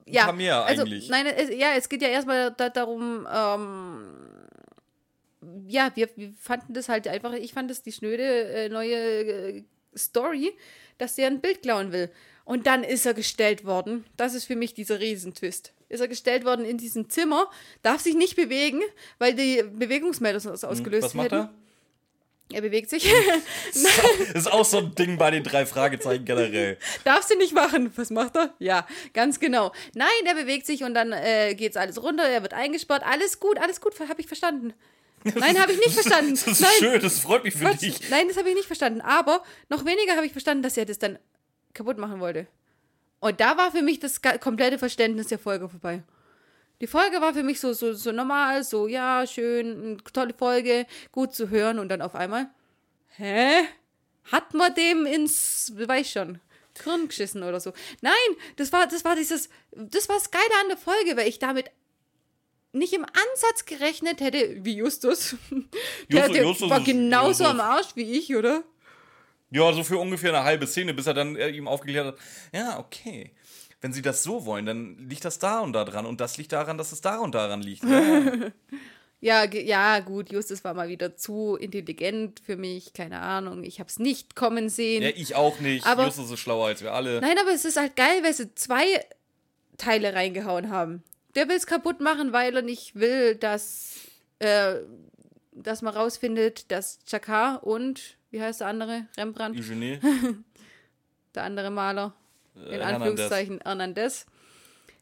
Ja, 0.07 0.25
paar 0.25 0.33
mehr 0.33 0.65
also, 0.65 0.83
eigentlich. 0.83 1.09
Nein, 1.09 1.27
es, 1.27 1.51
ja, 1.51 1.75
es 1.77 1.89
geht 1.89 2.03
ja 2.03 2.09
erstmal 2.09 2.53
da, 2.53 2.69
darum, 2.69 3.27
ähm, 3.33 4.05
ja, 5.67 5.91
wir, 5.95 6.09
wir 6.17 6.33
fanden 6.39 6.75
das 6.75 6.89
halt 6.89 7.09
einfach, 7.09 7.33
ich 7.33 7.53
fand 7.53 7.71
das 7.71 7.83
die 7.83 7.93
schnöde 7.93 8.23
äh, 8.23 8.69
neue 8.69 8.97
äh, 8.97 9.65
Story, 9.97 10.53
dass 10.99 11.15
der 11.17 11.29
ein 11.29 11.41
Bild 11.41 11.63
klauen 11.63 11.93
will. 11.93 12.11
Und 12.45 12.67
dann 12.69 12.85
ist 12.85 13.05
er 13.07 13.15
gestellt 13.15 13.65
worden. 13.65 14.05
Das 14.17 14.35
ist 14.35 14.45
für 14.45 14.55
mich 14.55 14.73
dieser 14.73 15.01
Riesentwist. 15.01 15.73
Ist 15.89 16.01
er 16.01 16.09
gestellt 16.09 16.45
worden 16.45 16.65
in 16.65 16.79
diesem 16.79 17.11
Zimmer, 17.11 17.51
darf 17.83 18.01
sich 18.01 18.15
nicht 18.15 18.37
bewegen, 18.37 18.81
weil 19.19 19.35
die 19.35 19.63
Bewegungsmelder 19.63 20.41
sonst 20.41 20.65
ausgelöst 20.65 21.03
Hm, 21.03 21.09
Was 21.09 21.15
macht 21.15 21.33
hätten. 21.33 21.35
er? 21.35 21.55
Er 22.53 22.61
bewegt 22.61 22.91
sich. 22.91 23.05
Das 24.33 24.45
ist 24.45 24.53
auch 24.53 24.65
so 24.65 24.79
ein 24.79 24.95
Ding 24.95 25.19
bei 25.19 25.31
den 25.31 25.43
drei 25.43 25.67
Fragezeichen 25.67 26.25
generell. 26.25 26.79
Darfst 27.05 27.31
du 27.31 27.37
nicht 27.37 27.53
machen. 27.53 27.93
Was 27.97 28.11
macht 28.11 28.37
er? 28.37 28.55
Ja, 28.59 28.87
ganz 29.13 29.41
genau. 29.41 29.73
Nein, 29.95 30.09
er 30.25 30.35
bewegt 30.35 30.67
sich 30.67 30.83
und 30.85 30.95
dann 30.95 31.13
äh, 31.13 31.55
geht's 31.55 31.77
alles 31.77 32.03
runter, 32.03 32.25
er 32.25 32.43
wird 32.43 32.55
eingesperrt. 32.55 33.03
Alles 33.05 33.41
gut, 33.41 33.59
alles 33.59 33.81
gut, 33.81 33.99
habe 34.01 34.21
ich 34.21 34.27
verstanden. 34.27 34.75
Nein, 35.35 35.61
habe 35.61 35.73
ich 35.73 35.79
nicht 35.79 35.95
verstanden. 35.95 36.35
Das 36.37 36.47
ist 36.47 36.61
Nein, 36.61 36.71
schön, 36.79 37.01
das 37.01 37.19
freut 37.19 37.45
mich 37.45 37.55
für 37.55 37.65
Quatsch. 37.65 37.83
dich. 37.83 38.11
Nein, 38.11 38.29
das 38.29 38.37
habe 38.37 38.49
ich 38.49 38.55
nicht 38.55 38.67
verstanden. 38.67 39.01
Aber 39.01 39.43
noch 39.69 39.85
weniger 39.85 40.15
habe 40.15 40.27
ich 40.27 40.33
verstanden, 40.33 40.63
dass 40.63 40.77
er 40.77 40.85
das 40.85 40.99
dann 40.99 41.19
kaputt 41.75 41.99
machen 41.99 42.21
wollte. 42.21 42.47
Und 43.21 43.41
da 43.41 43.57
war 43.57 43.73
für 43.73 43.83
mich 43.83 43.99
das 43.99 44.21
komplette 44.41 44.79
Verständnis 44.79 45.29
der 45.29 45.39
Folge 45.39 45.69
vorbei. 45.69 46.03
Die 46.81 46.87
Folge 46.87 47.21
war 47.21 47.33
für 47.33 47.43
mich 47.43 47.59
so, 47.59 47.73
so, 47.73 47.93
so 47.95 48.13
normal, 48.13 48.63
so, 48.63 48.87
ja, 48.87 49.27
schön, 49.27 50.01
tolle 50.13 50.35
Folge, 50.35 50.87
gut 51.11 51.35
zu 51.35 51.49
hören 51.49 51.79
und 51.79 51.89
dann 51.89 52.03
auf 52.03 52.15
einmal, 52.15 52.51
hä? 53.17 53.63
Hat 54.31 54.53
man 54.55 54.75
dem 54.75 55.07
ins, 55.07 55.73
weiß 55.75 56.11
schon, 56.11 56.41
Hirn 56.85 57.09
geschissen 57.09 57.43
oder 57.43 57.61
so? 57.61 57.73
Nein, 58.03 58.13
das 58.57 58.73
war, 58.73 58.87
das 58.87 59.05
war 59.05 59.17
dieses, 59.17 59.49
das 59.71 60.09
war 60.11 60.17
das 60.17 60.31
Geile 60.31 60.45
an 60.63 60.69
der 60.69 60.77
Folge, 60.77 61.17
weil 61.17 61.29
ich 61.29 61.39
damit 61.39 61.71
nicht 62.73 62.93
im 62.93 63.05
Ansatz 63.05 63.65
gerechnet 63.65 64.21
hätte, 64.21 64.59
wie 64.63 64.77
Justus. 64.77 65.37
Der, 66.11 66.27
Justus- 66.27 66.33
der 66.35 66.43
Justus 66.43 66.71
war 66.71 66.81
genauso 66.81 67.45
Justus. 67.45 67.47
am 67.47 67.61
Arsch 67.61 67.89
wie 67.95 68.13
ich, 68.19 68.37
oder? 68.37 68.63
Ja, 69.51 69.73
so 69.73 69.83
für 69.85 69.97
ungefähr 69.97 70.35
eine 70.35 70.45
halbe 70.45 70.67
Szene, 70.67 70.93
bis 70.93 71.07
er 71.07 71.15
dann 71.15 71.37
ihm 71.37 71.69
aufgeklärt 71.69 72.07
hat, 72.09 72.17
ja, 72.53 72.79
okay. 72.79 73.31
Wenn 73.81 73.93
sie 73.93 74.03
das 74.03 74.23
so 74.23 74.47
wollen, 74.47 74.67
dann 74.67 75.09
liegt 75.09 75.25
das 75.25 75.39
da 75.39 75.61
und 75.61 75.73
da 75.73 75.85
dran 75.85 76.07
und 76.07 76.21
das 76.21 76.39
liegt 76.39 76.53
daran, 76.53 76.79
dass 76.79 76.93
es 76.93 77.01
da 77.01 77.19
und 77.19 77.35
daran 77.35 77.61
liegt. 77.63 77.85
Ja, 79.19 79.45
Ja, 79.45 79.45
ja, 79.45 80.01
gut, 80.01 80.31
Justus 80.31 80.63
war 80.63 80.75
mal 80.75 80.89
wieder 80.91 81.17
zu 81.17 81.57
intelligent 81.57 82.41
für 82.45 82.57
mich, 82.57 82.93
keine 82.93 83.21
Ahnung. 83.21 83.65
Ich 83.65 83.81
habe 83.81 83.89
es 83.89 83.99
nicht 83.99 84.37
kommen 84.37 84.69
sehen. 84.69 85.03
ja 85.03 85.09
ich 85.09 85.35
auch 85.35 85.59
nicht. 85.59 85.87
Aber- 85.87 86.05
Justus 86.05 86.31
ist 86.31 86.41
schlauer 86.41 86.67
als 86.67 86.83
wir 86.83 86.93
alle. 86.93 87.21
Nein, 87.23 87.37
aber 87.41 87.51
es 87.53 87.65
ist 87.65 87.79
halt 87.79 87.97
geil, 87.97 88.23
weil 88.23 88.35
sie 88.35 88.55
zwei 88.55 88.85
Teile 89.79 90.13
reingehauen 90.15 90.69
haben. 90.71 91.03
Der 91.35 91.49
will 91.49 91.57
es 91.57 91.67
kaputt 91.67 92.01
machen, 92.01 92.33
weil 92.35 92.55
er 92.57 92.63
nicht 92.63 92.95
will, 92.95 93.37
dass, 93.37 93.95
äh, 94.39 94.77
dass 95.53 95.81
man 95.81 95.95
rausfindet, 95.95 96.71
dass 96.71 96.99
Chakar 97.07 97.65
und, 97.67 98.17
wie 98.31 98.43
heißt 98.43 98.61
der 98.61 98.69
andere? 98.69 99.07
Rembrandt, 99.17 99.59
Eugenie, 99.59 99.99
der 101.35 101.43
andere 101.45 101.71
Maler, 101.71 102.15
in 102.57 102.81
äh, 102.81 102.83
Anführungszeichen 102.83 103.61
Hernandez, 103.63 104.27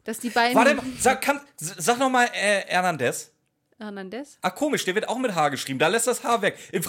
dass 0.03 0.19
die 0.19 0.29
beiden. 0.29 0.55
Warte 0.55 0.75
mal, 0.75 0.85
sag, 0.99 1.21
kann, 1.21 1.41
sag 1.57 1.99
nochmal 1.99 2.27
äh, 2.33 2.61
Hernandez. 2.67 3.31
Hernandez? 3.77 4.37
Ah, 4.41 4.51
komisch, 4.51 4.85
der 4.85 4.95
wird 4.95 5.09
auch 5.09 5.17
mit 5.17 5.35
H 5.35 5.49
geschrieben. 5.49 5.79
Da 5.79 5.89
lässt 5.89 6.07
das 6.07 6.23
H 6.23 6.41
weg. 6.41 6.57
Im, 6.71 6.83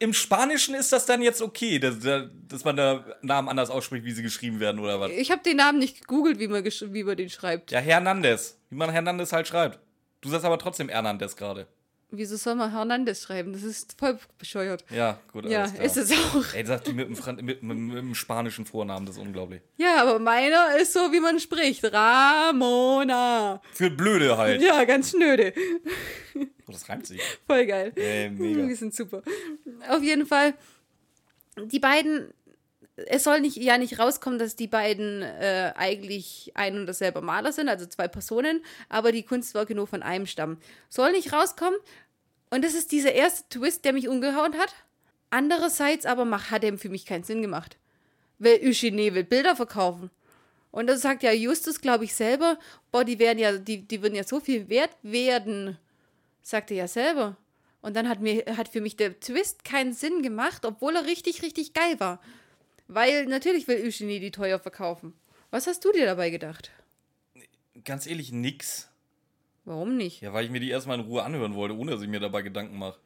im 0.00 0.12
Spanischen 0.12 0.74
ist 0.74 0.92
das 0.92 1.06
dann 1.06 1.22
jetzt 1.22 1.40
okay, 1.40 1.78
dass, 1.78 2.00
dass 2.00 2.64
man 2.64 2.76
da 2.76 3.04
Namen 3.22 3.48
anders 3.48 3.70
ausspricht, 3.70 4.04
wie 4.04 4.10
sie 4.10 4.22
geschrieben 4.22 4.58
werden 4.58 4.80
oder 4.80 4.98
was. 4.98 5.12
Ich 5.12 5.30
habe 5.30 5.42
den 5.42 5.58
Namen 5.58 5.78
nicht 5.78 6.00
gegoogelt, 6.00 6.40
wie 6.40 6.48
man, 6.48 6.64
wie 6.64 7.04
man 7.04 7.16
den 7.16 7.30
schreibt. 7.30 7.70
Ja, 7.70 7.78
Hernandez. 7.78 8.58
Wie 8.70 8.76
man 8.76 8.90
Hernandez 8.90 9.32
halt 9.32 9.46
schreibt. 9.46 9.78
Du 10.20 10.28
sagst 10.28 10.44
aber 10.44 10.58
trotzdem 10.58 10.88
Hernandez 10.88 11.36
gerade. 11.36 11.68
Wieso 12.14 12.36
soll 12.36 12.56
man 12.56 12.70
Hernandez 12.70 13.22
schreiben? 13.22 13.54
Das 13.54 13.62
ist 13.62 13.98
voll 13.98 14.18
bescheuert. 14.36 14.84
Ja, 14.90 15.18
gut, 15.32 15.46
Ja, 15.46 15.64
ist 15.64 15.96
es 15.96 16.12
auch. 16.12 16.52
Ey, 16.54 16.66
sagt 16.66 16.86
die 16.86 16.92
mit 16.92 17.08
dem, 17.08 17.36
mit, 17.36 17.62
mit, 17.62 17.62
mit 17.62 17.96
dem 17.96 18.14
spanischen 18.14 18.66
Vornamen, 18.66 19.06
das 19.06 19.16
ist 19.16 19.22
unglaublich. 19.22 19.62
Ja, 19.78 20.02
aber 20.02 20.18
meiner 20.18 20.76
ist 20.76 20.92
so, 20.92 21.10
wie 21.10 21.20
man 21.20 21.40
spricht. 21.40 21.82
Ramona. 21.84 23.62
Für 23.72 23.88
Blöde 23.90 24.36
halt. 24.36 24.60
Ja, 24.60 24.84
ganz 24.84 25.10
schnöde. 25.12 25.54
Oh, 26.36 26.72
das 26.72 26.86
reimt 26.88 27.06
sich. 27.06 27.20
Voll 27.46 27.64
geil. 27.64 27.92
Ey, 27.96 28.28
mega. 28.28 28.62
Die 28.66 28.74
sind 28.74 28.94
super. 28.94 29.22
Auf 29.88 30.02
jeden 30.02 30.26
Fall, 30.26 30.52
die 31.64 31.80
beiden, 31.80 32.32
es 32.96 33.24
soll 33.24 33.40
nicht, 33.40 33.56
ja 33.56 33.78
nicht 33.78 33.98
rauskommen, 33.98 34.38
dass 34.38 34.56
die 34.56 34.66
beiden 34.66 35.22
äh, 35.22 35.72
eigentlich 35.76 36.52
ein 36.54 36.76
und 36.76 36.86
dasselbe 36.86 37.22
Maler 37.22 37.52
sind, 37.52 37.68
also 37.68 37.86
zwei 37.86 38.08
Personen, 38.08 38.62
aber 38.88 39.12
die 39.12 39.22
Kunstwerke 39.22 39.74
nur 39.74 39.86
von 39.86 40.02
einem 40.02 40.26
stammen. 40.26 40.58
Soll 40.88 41.12
nicht 41.12 41.32
rauskommen. 41.32 41.78
Und 42.50 42.64
das 42.64 42.74
ist 42.74 42.92
dieser 42.92 43.12
erste 43.12 43.48
Twist, 43.48 43.84
der 43.84 43.94
mich 43.94 44.08
umgehauen 44.08 44.58
hat. 44.58 44.74
Andererseits 45.30 46.04
aber 46.04 46.26
mach, 46.26 46.50
hat 46.50 46.64
er 46.64 46.76
für 46.76 46.90
mich 46.90 47.06
keinen 47.06 47.24
Sinn 47.24 47.40
gemacht. 47.40 47.78
Weil 48.38 48.60
Eugenie 48.62 49.14
will 49.14 49.24
Bilder 49.24 49.56
verkaufen. 49.56 50.10
Und 50.70 50.86
das 50.86 51.00
sagt 51.00 51.22
ja 51.22 51.32
Justus, 51.32 51.80
glaube 51.80 52.04
ich, 52.04 52.14
selber, 52.14 52.58
boah, 52.90 53.04
die 53.04 53.18
werden 53.18 53.38
ja, 53.38 53.56
die, 53.56 53.86
die 53.86 54.02
würden 54.02 54.14
ja 54.14 54.24
so 54.24 54.40
viel 54.40 54.68
wert 54.68 54.94
werden. 55.02 55.78
Sagt 56.42 56.70
er 56.70 56.76
ja 56.76 56.88
selber. 56.88 57.36
Und 57.80 57.96
dann 57.96 58.08
hat, 58.08 58.20
mir, 58.20 58.44
hat 58.56 58.68
für 58.68 58.80
mich 58.80 58.96
der 58.96 59.18
Twist 59.18 59.64
keinen 59.64 59.92
Sinn 59.92 60.22
gemacht, 60.22 60.64
obwohl 60.66 60.96
er 60.96 61.06
richtig, 61.06 61.42
richtig 61.42 61.72
geil 61.72 61.98
war. 61.98 62.20
Weil 62.94 63.26
natürlich 63.26 63.68
will 63.68 63.82
Eugenie 63.82 64.20
die 64.20 64.30
teuer 64.30 64.58
verkaufen. 64.58 65.14
Was 65.50 65.66
hast 65.66 65.84
du 65.84 65.92
dir 65.92 66.06
dabei 66.06 66.30
gedacht? 66.30 66.70
Ganz 67.84 68.06
ehrlich, 68.06 68.32
nix. 68.32 68.88
Warum 69.64 69.96
nicht? 69.96 70.20
Ja, 70.20 70.32
weil 70.32 70.44
ich 70.44 70.50
mir 70.50 70.60
die 70.60 70.70
erstmal 70.70 70.98
in 70.98 71.06
Ruhe 71.06 71.22
anhören 71.22 71.54
wollte, 71.54 71.76
ohne 71.76 71.92
dass 71.92 72.02
ich 72.02 72.08
mir 72.08 72.20
dabei 72.20 72.42
Gedanken 72.42 72.78
mache. 72.78 72.98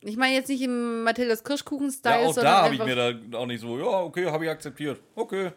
Ich 0.00 0.16
meine 0.16 0.34
jetzt 0.34 0.48
nicht 0.48 0.62
im 0.62 1.04
Mathildas 1.04 1.40
Ja, 1.40 1.44
Kirschkuchen-Style, 1.44 2.26
auch 2.26 2.34
sondern 2.34 2.52
da 2.52 2.62
habe 2.62 2.74
ich 2.74 2.84
mir 2.84 2.94
da 2.96 3.38
auch 3.38 3.46
nicht 3.46 3.60
so, 3.60 3.78
ja, 3.78 4.00
okay, 4.02 4.26
habe 4.26 4.44
ich 4.44 4.50
akzeptiert. 4.50 5.00
Okay. 5.14 5.52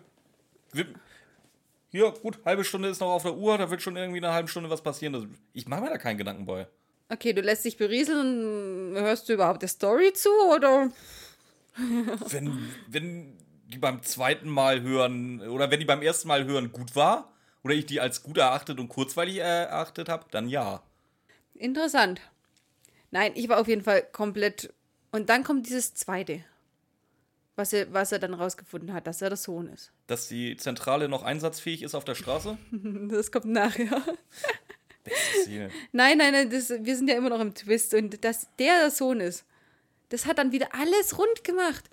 Hier, 1.92 2.12
gut, 2.22 2.40
halbe 2.46 2.64
Stunde 2.64 2.90
ist 2.90 3.02
noch 3.02 3.10
auf 3.10 3.24
der 3.24 3.36
Uhr, 3.36 3.58
da 3.58 3.70
wird 3.70 3.82
schon 3.82 3.98
irgendwie 3.98 4.20
in 4.20 4.26
einer 4.26 4.34
halben 4.34 4.48
Stunde 4.48 4.70
was 4.70 4.82
passieren. 4.82 5.36
Ich 5.54 5.68
mache 5.68 5.82
mir 5.82 5.90
da 5.90 5.98
keinen 5.98 6.18
Gedanken 6.18 6.46
bei. 6.46 6.68
Okay, 7.10 7.34
du 7.34 7.42
lässt 7.42 7.66
dich 7.66 7.78
berieseln. 7.78 8.96
Hörst 8.96 9.28
du 9.28 9.34
überhaupt 9.34 9.64
der 9.64 9.70
Story 9.70 10.14
zu 10.14 10.30
oder? 10.56 10.92
wenn, 12.30 12.58
wenn 12.88 13.38
die 13.70 13.78
beim 13.78 14.02
zweiten 14.04 14.50
Mal 14.50 14.82
hören 14.82 15.42
oder 15.42 15.72
wenn 15.72 15.80
die 15.80 15.86
beim 15.86 16.02
ersten 16.02 16.28
Mal 16.28 16.46
hören 16.46 16.72
gut 16.72 16.96
war 16.96 17.32
oder 17.64 17.74
ich 17.74 17.86
die 17.86 18.00
als 18.00 18.24
gut 18.24 18.38
erachtet 18.38 18.80
und 18.80 18.90
kurzweilig 18.90 19.38
erachtet 19.38 20.10
habe, 20.10 20.26
dann 20.32 20.50
ja. 20.50 20.82
Interessant. 21.54 22.22
Nein, 23.12 23.32
ich 23.36 23.48
war 23.50 23.60
auf 23.60 23.68
jeden 23.68 23.84
Fall 23.84 24.04
komplett. 24.04 24.74
Und 25.12 25.30
dann 25.30 25.44
kommt 25.44 25.68
dieses 25.68 25.94
zweite, 25.94 26.44
was 27.56 27.74
er, 27.74 27.92
was 27.94 28.12
er 28.12 28.20
dann 28.20 28.34
rausgefunden 28.34 28.94
hat, 28.94 29.08
dass 29.08 29.22
er 29.22 29.30
der 29.30 29.38
Sohn 29.38 29.68
ist. 29.68 29.92
Dass 30.08 30.28
die 30.28 30.56
Zentrale 30.58 31.10
noch 31.10 31.24
einsatzfähig 31.24 31.84
ist 31.84 31.96
auf 31.96 32.06
der 32.06 32.16
Straße? 32.16 32.58
Das 33.10 33.32
kommt 33.32 33.46
nachher. 33.46 34.02
Nein, 35.92 36.18
nein, 36.20 36.34
nein, 36.34 36.50
das, 36.52 36.70
wir 36.70 36.96
sind 36.96 37.10
ja 37.10 37.18
immer 37.18 37.30
noch 37.30 37.40
im 37.40 37.56
Twist. 37.56 37.96
Und 37.96 38.24
dass 38.24 38.48
der 38.60 38.82
der 38.82 38.92
Sohn 38.92 39.22
ist, 39.22 39.44
das 40.10 40.28
hat 40.28 40.38
dann 40.38 40.52
wieder 40.52 40.76
alles 40.76 41.18
rund 41.18 41.44
gemacht. 41.44 41.90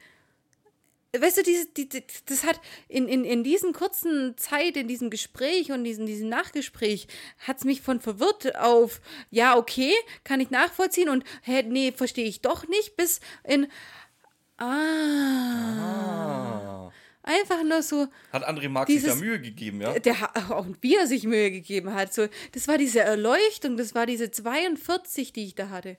Weißt 1.18 1.38
du, 1.38 1.42
diese, 1.42 1.66
die, 1.68 1.88
die, 1.88 2.02
das 2.26 2.44
hat 2.44 2.60
in, 2.88 3.08
in, 3.08 3.24
in 3.24 3.42
diesen 3.42 3.72
kurzen 3.72 4.36
Zeit, 4.36 4.76
in 4.76 4.86
diesem 4.88 5.08
Gespräch 5.08 5.72
und 5.72 5.84
diesem, 5.84 6.04
diesem 6.06 6.28
Nachgespräch, 6.28 7.06
hat 7.38 7.58
es 7.58 7.64
mich 7.64 7.80
von 7.80 8.00
verwirrt 8.00 8.56
auf, 8.56 9.00
ja, 9.30 9.56
okay, 9.56 9.92
kann 10.24 10.40
ich 10.40 10.50
nachvollziehen 10.50 11.08
und, 11.08 11.24
hä, 11.42 11.62
nee, 11.62 11.92
verstehe 11.92 12.26
ich 12.26 12.42
doch 12.42 12.66
nicht, 12.68 12.96
bis 12.96 13.20
in, 13.44 13.68
ah, 14.58 14.64
Ah. 16.88 16.92
einfach 17.22 17.62
nur 17.64 17.82
so, 17.82 18.06
Hat 18.32 18.46
André 18.48 18.68
Marx 18.68 18.90
sich 18.92 19.02
da 19.02 19.08
Dieses- 19.08 19.20
Mühe 19.20 19.40
gegeben, 19.40 19.80
ja? 19.80 19.98
der 19.98 20.20
ha- 20.20 20.32
auch 20.54 20.66
wie 20.80 20.96
er 20.96 21.06
sich 21.06 21.24
Mühe 21.24 21.50
gegeben 21.50 21.92
hat. 21.94 22.12
So, 22.14 22.28
das 22.52 22.68
war 22.68 22.78
diese 22.78 23.00
Erleuchtung, 23.00 23.76
das 23.76 23.94
war 23.94 24.06
diese 24.06 24.30
42, 24.30 25.32
die 25.32 25.44
ich 25.46 25.54
da 25.54 25.68
hatte. 25.70 25.96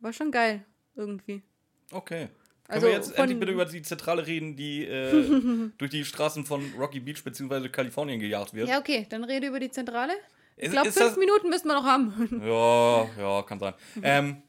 War 0.00 0.12
schon 0.12 0.30
geil, 0.30 0.64
irgendwie. 0.94 1.42
Okay. 1.90 2.28
Können 2.68 2.74
Also 2.76 2.86
wir 2.88 2.94
jetzt 2.94 3.10
von- 3.14 3.16
endlich 3.24 3.40
bitte 3.40 3.52
über 3.52 3.64
die 3.64 3.80
Zentrale 3.82 4.26
reden, 4.26 4.54
die 4.54 4.84
äh, 4.84 5.70
durch 5.78 5.90
die 5.90 6.04
Straßen 6.04 6.44
von 6.44 6.70
Rocky 6.78 7.00
Beach 7.00 7.24
bzw. 7.24 7.68
Kalifornien 7.70 8.20
gejagt 8.20 8.52
wird? 8.54 8.68
Ja, 8.68 8.78
okay, 8.78 9.06
dann 9.08 9.24
rede 9.24 9.46
über 9.46 9.58
die 9.58 9.70
Zentrale. 9.70 10.12
Ich 10.56 10.70
glaube, 10.70 10.92
fünf 10.92 11.06
das- 11.10 11.16
Minuten 11.16 11.48
müssen 11.48 11.66
wir 11.68 11.74
noch 11.74 11.84
haben. 11.84 12.42
Ja, 12.44 13.08
ja, 13.22 13.42
kann 13.42 13.58
sein. 13.58 13.74
Ähm, 14.02 14.42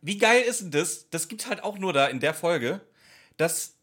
wie 0.00 0.16
geil 0.16 0.42
ist 0.48 0.62
denn 0.62 0.70
das? 0.70 1.10
Das 1.10 1.28
gibt's 1.28 1.46
halt 1.46 1.62
auch 1.62 1.76
nur 1.78 1.92
da 1.92 2.06
in 2.06 2.20
der 2.20 2.32
Folge, 2.32 2.80
dass 3.36 3.74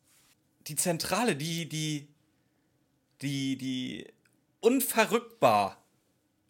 die 0.68 0.76
Zentrale, 0.76 1.36
die, 1.36 1.70
die, 1.70 2.08
die, 3.22 3.56
die 3.58 4.08
unverrückbar 4.62 5.78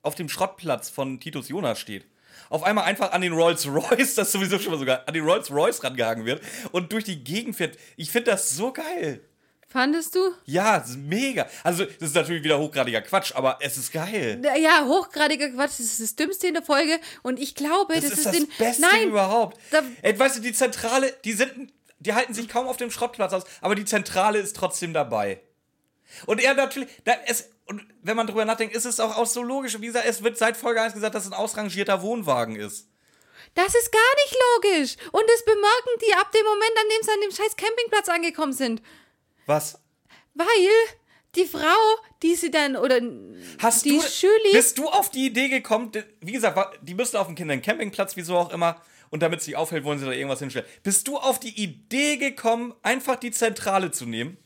auf 0.04 0.16
dem 0.16 0.30
Schrottplatz 0.30 0.90
von 0.90 1.20
Titus 1.20 1.50
Jonas 1.50 1.80
steht. 1.80 2.06
Auf 2.50 2.64
einmal 2.64 2.86
einfach 2.86 3.12
an 3.12 3.22
den 3.22 3.34
Rolls 3.34 3.68
Royce, 3.68 4.16
das 4.16 4.32
sowieso 4.32 4.60
schon 4.60 4.72
mal 4.74 4.80
sogar, 4.80 5.08
an 5.08 5.14
den 5.14 5.24
Rolls 5.24 5.52
Royce 5.52 5.84
rangehangen 5.84 6.26
wird 6.26 6.42
und 6.72 6.92
durch 6.92 7.04
die 7.04 7.24
Gegend 7.24 7.56
fährt. 7.56 7.78
Ich 7.96 8.12
finde 8.12 8.32
das 8.32 8.50
so 8.52 8.72
geil. 8.74 9.22
Fandest 9.70 10.16
du? 10.16 10.20
Ja, 10.46 10.82
mega. 10.96 11.46
Also, 11.62 11.84
das 11.84 12.10
ist 12.10 12.16
natürlich 12.16 12.42
wieder 12.44 12.58
hochgradiger 12.58 13.02
Quatsch, 13.02 13.34
aber 13.36 13.58
es 13.62 13.76
ist 13.78 13.92
geil. 13.92 14.42
Ja, 14.62 14.86
hochgradiger 14.86 15.50
Quatsch, 15.50 15.72
das 15.72 15.80
ist 15.82 16.00
das 16.02 16.16
Dümmste 16.16 16.48
in 16.48 16.54
der 16.54 16.64
Folge. 16.64 16.98
Und 17.22 17.38
ich 17.38 17.54
glaube, 17.54 17.96
Das, 17.96 18.04
das, 18.06 18.12
ist 18.14 18.18
ist 18.20 18.26
das 18.28 18.36
den. 18.38 18.48
Beste 18.58 18.82
Nein, 18.84 19.10
überhaupt. 19.10 19.58
da- 19.72 19.82
Ey, 20.02 20.18
weißt 20.18 20.38
du, 20.38 20.42
die 20.42 20.54
Zentrale, 20.54 21.14
die 21.26 21.34
sind, 21.34 21.74
die 22.00 22.14
halten 22.14 22.34
sich 22.34 22.48
kaum 22.48 22.66
auf 22.68 22.78
dem 22.78 22.92
Schrottplatz 22.92 23.34
aus, 23.34 23.44
aber 23.60 23.76
die 23.76 23.84
Zentrale 23.84 24.40
ist 24.40 24.56
trotzdem 24.56 24.94
dabei. 24.94 25.42
Und 26.28 26.40
er 26.42 26.54
natürlich, 26.54 26.88
da, 27.04 27.12
es, 27.26 27.50
und 27.68 27.86
wenn 28.02 28.16
man 28.18 28.28
drüber 28.28 28.46
nachdenkt, 28.46 28.76
ist 28.76 28.86
es 28.86 29.00
auch, 29.00 29.18
auch 29.18 29.26
so 29.26 29.42
logisch. 29.44 29.80
Wie 29.82 29.88
gesagt, 29.88 30.06
es 30.08 30.24
wird 30.24 30.38
seit 30.38 30.58
Folge 30.58 30.82
1 30.82 30.94
gesagt, 30.94 31.16
dass 31.16 31.26
es 31.26 31.32
ein 31.32 31.38
ausrangierter 31.38 32.02
Wohnwagen 32.02 32.56
ist. 32.56 32.88
das 33.56 33.76
ist 33.76 33.92
gar 33.92 34.16
nicht 34.26 34.36
logisch. 34.56 34.96
Und 35.12 35.24
das 35.28 35.44
bemerken 35.46 35.90
die 36.08 36.14
ab 36.14 36.32
dem 36.32 36.46
Moment, 36.46 36.72
an 36.80 36.90
dem 36.90 37.04
sie 37.04 37.12
an 37.12 37.22
dem 37.22 37.32
scheiß 37.32 37.56
Campingplatz 37.56 38.10
angekommen 38.10 38.54
sind. 38.54 38.82
Was? 39.46 39.80
Weil 40.34 40.48
die 41.36 41.46
Frau, 41.46 41.78
die 42.24 42.36
sie 42.36 42.52
dann, 42.52 42.76
oder 42.76 43.00
Hast 43.60 43.86
die 43.86 43.98
du, 43.98 44.02
Schüli. 44.02 44.52
bist 44.54 44.78
du 44.78 44.88
auf 44.88 45.10
die 45.12 45.28
Idee 45.28 45.50
gekommen, 45.50 45.92
wie 46.22 46.32
gesagt, 46.32 46.80
die 46.82 46.94
müssen 46.94 47.18
auf 47.18 47.28
dem 47.28 47.36
Kindercampingplatz, 47.36 48.16
wieso 48.16 48.38
auch 48.38 48.52
immer, 48.52 48.82
und 49.10 49.22
damit 49.24 49.42
sie 49.42 49.56
aufhält, 49.56 49.84
wollen 49.84 50.00
sie 50.00 50.06
da 50.06 50.12
irgendwas 50.12 50.40
hinstellen. 50.40 50.68
Bist 50.84 51.08
du 51.08 51.18
auf 51.18 51.40
die 51.40 51.62
Idee 51.62 52.18
gekommen, 52.18 52.74
einfach 52.82 53.16
die 53.18 53.32
Zentrale 53.32 53.92
zu 53.92 54.06
nehmen? 54.06 54.38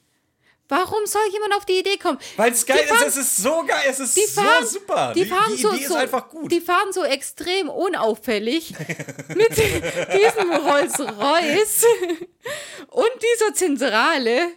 Warum 0.72 1.06
soll 1.06 1.22
jemand 1.34 1.54
auf 1.56 1.66
die 1.66 1.80
Idee 1.80 1.98
kommen? 1.98 2.18
Weil 2.38 2.54
es 2.54 2.66
geil 2.66 2.80
Die 2.82 2.88
fahren- 2.88 3.08
ist, 3.10 3.18
es 3.18 3.26
ist 3.26 3.38
so 3.44 3.66
geil, 3.66 3.84
es 3.90 4.00
ist 4.00 4.18
fahren, 4.32 4.66
so 4.66 4.80
super. 4.80 5.12
Die 5.14 5.26
fahren 5.26 5.52
die 5.54 5.62
so, 5.62 5.70
Idee 5.74 5.86
so, 5.86 5.94
ist 5.96 6.00
einfach 6.00 6.30
gut. 6.30 6.50
Die 6.50 6.62
fahren 6.62 6.94
so 6.94 7.04
extrem 7.04 7.68
unauffällig 7.68 8.74
mit 9.36 9.50
diesem 9.58 10.52
Rolls-Royce 10.52 11.86
und 12.88 13.12
dieser 13.22 13.54
Zentrale 13.54 14.48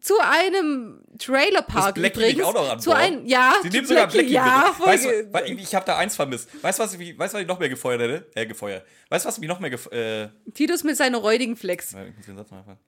zu 0.00 0.14
einem 0.20 1.02
Trailerpark 1.18 1.94
Blackie 1.94 2.18
übrigens. 2.20 2.44
auch 2.44 2.54
noch 2.54 2.70
an 2.70 2.80
zu 2.80 2.90
Bord? 2.90 3.00
ein, 3.02 3.26
ja, 3.26 3.54
Sie 3.62 3.68
nehmen 3.70 3.86
sogar 3.86 4.06
Blackie 4.08 4.30
ja, 4.32 4.74
mit. 4.78 4.86
Weißt 4.86 5.04
du, 5.06 5.32
weil 5.32 5.50
ich 5.52 5.60
ich 5.62 5.74
habe 5.74 5.84
da 5.86 5.96
eins 5.96 6.14
vermisst. 6.16 6.48
Weißt 6.62 6.78
du, 6.78 6.82
was, 6.84 6.94
ich- 6.94 7.18
weißt, 7.18 7.34
was 7.34 7.40
ich 7.40 7.46
noch 7.48 7.58
mehr 7.58 7.68
gefeuert 7.68 8.00
hätte? 8.00 8.26
Äh, 8.34 8.46
gefeuert. 8.46 8.84
Weißt 9.08 9.24
du, 9.24 9.28
was 9.28 9.38
mich 9.38 9.48
noch 9.48 9.58
mehr 9.60 9.70
gefeuert... 9.70 10.32
Äh, 10.46 10.50
Titus 10.52 10.84
mit 10.84 10.96
seiner 10.96 11.18
räudigen 11.18 11.56
Flex. 11.56 11.92
ich 11.92 12.16
muss 12.16 12.26
den 12.26 12.36
Satz 12.36 12.50
mal 12.50 12.58
anfangen. 12.58 12.78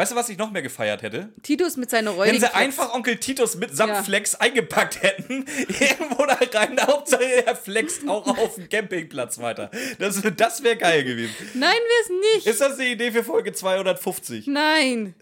Weißt 0.00 0.12
du, 0.12 0.16
was 0.16 0.30
ich 0.30 0.38
noch 0.38 0.50
mehr 0.50 0.62
gefeiert 0.62 1.02
hätte? 1.02 1.28
Titus 1.42 1.76
mit 1.76 1.90
seiner 1.90 2.12
Wenn 2.12 2.20
räudigen 2.20 2.40
sie 2.40 2.54
einfach 2.54 2.94
Onkel 2.94 3.18
Titus 3.18 3.56
mit 3.56 3.76
samt 3.76 3.92
Ja. 3.92 4.02
Flex 4.02 4.34
eingepackt 4.34 5.02
hätten, 5.02 5.44
irgendwo 5.78 6.24
da 6.24 6.38
rein, 6.54 6.80
Hauptsache 6.80 7.44
er 7.44 7.54
flext 7.54 8.08
auch 8.08 8.26
auf 8.26 8.54
dem 8.54 8.70
Campingplatz 8.70 9.40
weiter. 9.40 9.70
Das, 9.98 10.22
das 10.38 10.62
wäre 10.62 10.78
geil 10.78 11.04
gewesen. 11.04 11.34
Nein, 11.52 11.76
wir 11.76 12.02
es 12.02 12.34
nicht. 12.34 12.46
Ist 12.46 12.62
das 12.62 12.78
die 12.78 12.92
Idee 12.92 13.12
für 13.12 13.22
Folge 13.22 13.52
250? 13.52 14.46
Nein. 14.46 15.14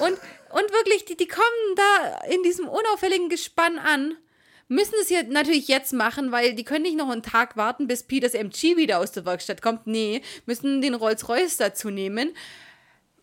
Und, 0.00 0.12
und 0.12 0.72
wirklich, 0.72 1.04
die, 1.04 1.18
die 1.18 1.28
kommen 1.28 1.44
da 1.76 2.20
in 2.30 2.42
diesem 2.42 2.66
unauffälligen 2.68 3.28
Gespann 3.28 3.78
an, 3.78 4.16
müssen 4.68 4.94
es 4.98 5.08
hier 5.08 5.24
natürlich 5.24 5.68
jetzt 5.68 5.92
machen, 5.92 6.32
weil 6.32 6.54
die 6.54 6.64
können 6.64 6.84
nicht 6.84 6.96
noch 6.96 7.10
einen 7.10 7.22
Tag 7.22 7.58
warten, 7.58 7.86
bis 7.86 8.04
Peters 8.04 8.32
MG 8.32 8.78
wieder 8.78 8.98
aus 8.98 9.12
der 9.12 9.26
Werkstatt 9.26 9.60
kommt. 9.60 9.86
Nee, 9.86 10.22
müssen 10.46 10.80
den 10.80 10.94
Rolls-Royce 10.94 11.58
dazu 11.58 11.90
nehmen. 11.90 12.32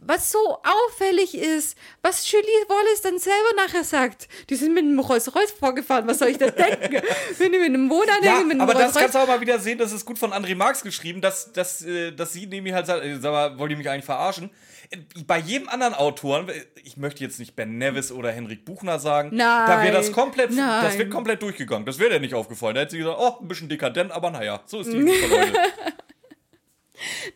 Was 0.01 0.31
so 0.31 0.39
auffällig 0.63 1.37
ist, 1.37 1.77
was 2.01 2.31
Julie 2.31 2.45
Wallace 2.69 3.01
dann 3.01 3.19
selber 3.19 3.53
nachher 3.57 3.83
sagt. 3.83 4.29
Die 4.49 4.55
sind 4.55 4.73
mit 4.73 4.85
einem 4.85 4.99
Rolls-Royce 4.99 5.51
vorgefahren, 5.51 6.07
was 6.07 6.19
soll 6.19 6.29
ich 6.29 6.37
da 6.37 6.49
denken? 6.49 7.01
Wenn 7.37 7.51
die 7.51 7.57
mit 7.57 7.67
einem 7.67 7.89
Wohnanhänger 7.89 8.25
Ja, 8.25 8.39
mit 8.43 8.53
einem 8.53 8.61
aber 8.61 8.73
das 8.73 8.83
Rolls-Royce 8.83 9.01
kannst 9.01 9.15
du 9.15 9.19
auch 9.19 9.27
mal 9.27 9.41
wieder 9.41 9.59
sehen, 9.59 9.77
das 9.77 9.91
ist 9.91 10.05
gut 10.05 10.17
von 10.17 10.31
André 10.31 10.55
Marx 10.55 10.83
geschrieben, 10.83 11.19
dass, 11.19 11.51
dass, 11.51 11.81
äh, 11.81 12.13
dass 12.13 12.31
sie 12.31 12.47
nämlich 12.47 12.73
halt 12.73 12.85
sagt, 12.85 13.03
äh, 13.03 13.17
sag 13.19 13.31
mal, 13.33 13.59
wollt 13.59 13.71
ihr 13.71 13.77
mich 13.77 13.89
eigentlich 13.89 14.05
verarschen? 14.05 14.49
Äh, 14.89 14.99
Bei 15.27 15.37
jedem 15.37 15.67
anderen 15.67 15.93
Autoren, 15.95 16.49
ich 16.83 16.95
möchte 16.95 17.21
jetzt 17.21 17.37
nicht 17.37 17.57
Ben 17.57 17.77
Nevis 17.77 18.13
oder 18.13 18.31
Henrik 18.31 18.63
Buchner 18.63 18.99
sagen, 18.99 19.37
da 19.37 19.83
wäre 19.83 19.91
das 19.91 20.05
Nein, 20.05 20.15
komplett, 20.15 20.49
das 20.51 20.55
nein. 20.55 20.97
wäre 20.97 21.09
komplett 21.09 21.41
durchgegangen. 21.41 21.85
Das 21.85 21.99
wäre 21.99 22.11
dir 22.11 22.19
nicht 22.21 22.33
aufgefallen. 22.33 22.75
Da 22.75 22.81
hätte 22.81 22.91
sie 22.91 22.99
gesagt, 22.99 23.17
oh, 23.19 23.35
ein 23.41 23.47
bisschen 23.49 23.67
dekadent, 23.67 24.13
aber 24.13 24.31
naja, 24.31 24.61
so 24.65 24.79
ist 24.79 24.93
die 24.93 24.97
Leute. 24.97 25.19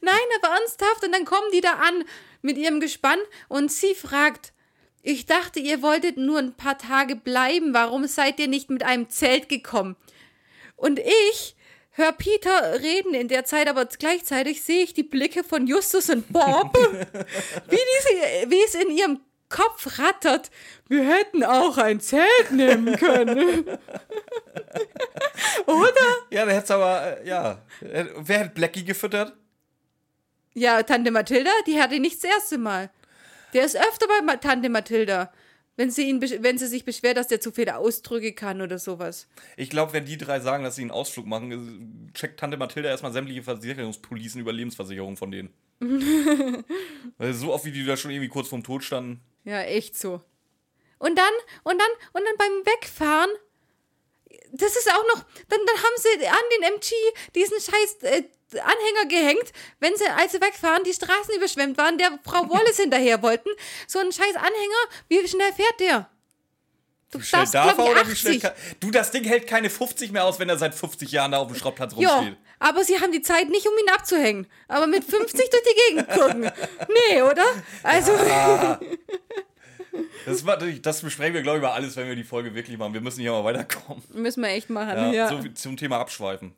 Nein, 0.01 0.15
aber 0.41 0.55
ernsthaft. 0.55 1.03
Und 1.05 1.11
dann 1.13 1.25
kommen 1.25 1.47
die 1.53 1.61
da 1.61 1.73
an 1.73 2.03
mit 2.43 2.57
ihrem 2.57 2.79
Gespann 2.79 3.17
und 3.47 3.71
sie 3.71 3.95
fragt, 3.95 4.53
ich 5.01 5.25
dachte, 5.25 5.59
ihr 5.59 5.81
wolltet 5.81 6.17
nur 6.17 6.39
ein 6.39 6.53
paar 6.53 6.77
Tage 6.77 7.15
bleiben. 7.15 7.73
Warum 7.73 8.07
seid 8.07 8.39
ihr 8.39 8.47
nicht 8.47 8.69
mit 8.69 8.83
einem 8.83 9.09
Zelt 9.09 9.49
gekommen? 9.49 9.97
Und 10.75 10.99
ich 10.99 11.55
höre 11.91 12.13
Peter 12.13 12.81
reden 12.81 13.13
in 13.13 13.27
der 13.27 13.43
Zeit, 13.45 13.67
aber 13.67 13.85
gleichzeitig 13.85 14.63
sehe 14.63 14.83
ich 14.83 14.93
die 14.93 15.03
Blicke 15.03 15.43
von 15.43 15.67
Justus 15.67 16.09
und 16.09 16.31
Bob, 16.31 16.77
wie, 17.69 17.77
diese, 17.77 18.49
wie 18.49 18.63
es 18.65 18.75
in 18.75 18.91
ihrem 18.95 19.19
Kopf 19.49 19.99
rattert. 19.99 20.49
Wir 20.87 21.03
hätten 21.03 21.43
auch 21.43 21.77
ein 21.77 21.99
Zelt 21.99 22.51
nehmen 22.51 22.95
können. 22.95 23.67
Oder? 25.67 26.07
Ja, 26.31 26.45
der 26.45 26.55
hätte 26.55 26.75
aber, 26.75 27.19
äh, 27.21 27.27
ja. 27.27 27.61
Wer 27.81 28.39
hat 28.39 28.55
Blackie 28.55 28.83
gefüttert? 28.83 29.33
Ja, 30.53 30.83
Tante 30.83 31.11
Mathilda, 31.11 31.51
die 31.67 31.79
hatte 31.79 31.99
nicht 31.99 32.23
das 32.23 32.29
erste 32.29 32.57
Mal. 32.57 32.89
Der 33.53 33.65
ist 33.65 33.75
öfter 33.75 34.07
bei 34.07 34.35
Tante 34.37 34.69
Mathilda, 34.69 35.31
wenn 35.75 35.89
sie, 35.89 36.09
ihn, 36.09 36.21
wenn 36.21 36.57
sie 36.57 36.67
sich 36.67 36.85
beschwert, 36.85 37.17
dass 37.17 37.27
der 37.27 37.41
zu 37.41 37.51
viele 37.51 37.77
Ausdrücke 37.77 38.33
kann 38.33 38.61
oder 38.61 38.77
sowas. 38.77 39.27
Ich 39.57 39.69
glaube, 39.69 39.93
wenn 39.93 40.05
die 40.05 40.17
drei 40.17 40.39
sagen, 40.39 40.63
dass 40.63 40.75
sie 40.75 40.81
einen 40.83 40.91
Ausflug 40.91 41.25
machen, 41.25 41.51
äh, 41.51 42.13
checkt 42.13 42.39
Tante 42.39 42.57
Mathilda 42.57 42.89
erstmal 42.89 43.13
sämtliche 43.13 43.43
Versicherungspolicen 43.43 44.41
über 44.41 44.53
Lebensversicherungen 44.53 45.17
von 45.17 45.31
denen. 45.31 45.53
So 47.19 47.53
oft 47.53 47.65
wie 47.65 47.71
die 47.71 47.85
da 47.85 47.97
schon 47.97 48.11
irgendwie 48.11 48.29
kurz 48.29 48.47
vorm 48.47 48.63
Tod 48.63 48.83
standen. 48.83 49.21
Ja, 49.43 49.61
echt 49.61 49.97
so. 49.97 50.21
Und 50.97 51.17
dann, 51.17 51.33
und 51.63 51.79
dann, 51.79 51.89
und 52.13 52.23
dann 52.23 52.37
beim 52.37 52.73
Wegfahren, 52.73 53.29
das 54.53 54.75
ist 54.75 54.89
auch 54.89 55.03
noch, 55.13 55.25
dann, 55.49 55.59
dann 55.65 55.77
haben 55.77 55.95
sie 55.97 56.27
an 56.27 56.37
den 56.55 56.73
MG 56.75 56.93
diesen 57.35 57.59
scheiß 57.59 57.97
äh, 58.03 58.23
Anhänger 58.59 59.05
gehängt, 59.09 59.51
wenn 59.79 59.95
sie, 59.95 60.05
als 60.17 60.31
sie 60.33 60.41
wegfahren, 60.41 60.83
die 60.83 60.93
Straßen 60.93 61.35
überschwemmt 61.35 61.77
waren, 61.77 61.97
der 61.97 62.17
Frau 62.23 62.41
Wallace 62.49 62.77
hinterher 62.77 63.21
wollten. 63.21 63.49
So 63.87 63.99
ein 63.99 64.11
scheiß 64.11 64.35
Anhänger, 64.35 64.83
wie 65.09 65.27
schnell 65.27 65.51
fährt 65.53 65.79
der? 65.79 66.09
Du 67.11 67.19
Wie 67.21 67.29
darfst, 67.31 67.53
darf 67.53 67.77
er 67.77 67.85
oder 67.85 68.07
wie 68.09 68.15
schnell 68.15 68.37
80. 68.37 68.41
kann. 68.41 68.51
Du, 68.79 68.89
das 68.89 69.11
Ding 69.11 69.23
hält 69.23 69.45
keine 69.45 69.69
50 69.69 70.11
mehr 70.11 70.25
aus, 70.25 70.39
wenn 70.39 70.49
er 70.49 70.57
seit 70.57 70.73
50 70.73 71.11
Jahren 71.11 71.31
da 71.31 71.37
auf 71.37 71.47
dem 71.47 71.55
Schrottplatz 71.55 71.93
Ja, 71.95 72.15
rumsteht. 72.15 72.37
aber 72.57 72.83
sie 72.83 72.99
haben 72.99 73.11
die 73.11 73.21
Zeit 73.21 73.49
nicht, 73.49 73.67
um 73.67 73.73
ihn 73.77 73.93
abzuhängen. 73.93 74.47
Aber 74.67 74.87
mit 74.87 75.03
50 75.03 75.47
durch 75.51 75.61
die 75.63 75.93
Gegend 75.95 76.09
gucken. 76.09 76.51
Nee, 77.11 77.21
oder? 77.21 77.45
Also, 77.83 78.13
Das, 80.25 80.43
war, 80.45 80.57
das 80.57 81.01
besprechen 81.01 81.35
wir, 81.35 81.41
glaube 81.43 81.57
ich, 81.59 81.63
über 81.63 81.73
alles, 81.73 81.95
wenn 81.97 82.07
wir 82.07 82.15
die 82.15 82.23
Folge 82.23 82.55
wirklich 82.55 82.77
machen. 82.77 82.93
Wir 82.95 83.01
müssen 83.01 83.21
hier 83.21 83.31
mal 83.31 83.43
weiterkommen. 83.43 84.01
müssen 84.13 84.41
wir 84.41 84.49
echt 84.49 84.69
machen. 84.69 84.97
Ja, 84.97 85.11
Ja. 85.11 85.29
So 85.29 85.47
zum 85.53 85.77
Thema 85.77 85.99
Abschweifen. 85.99 86.55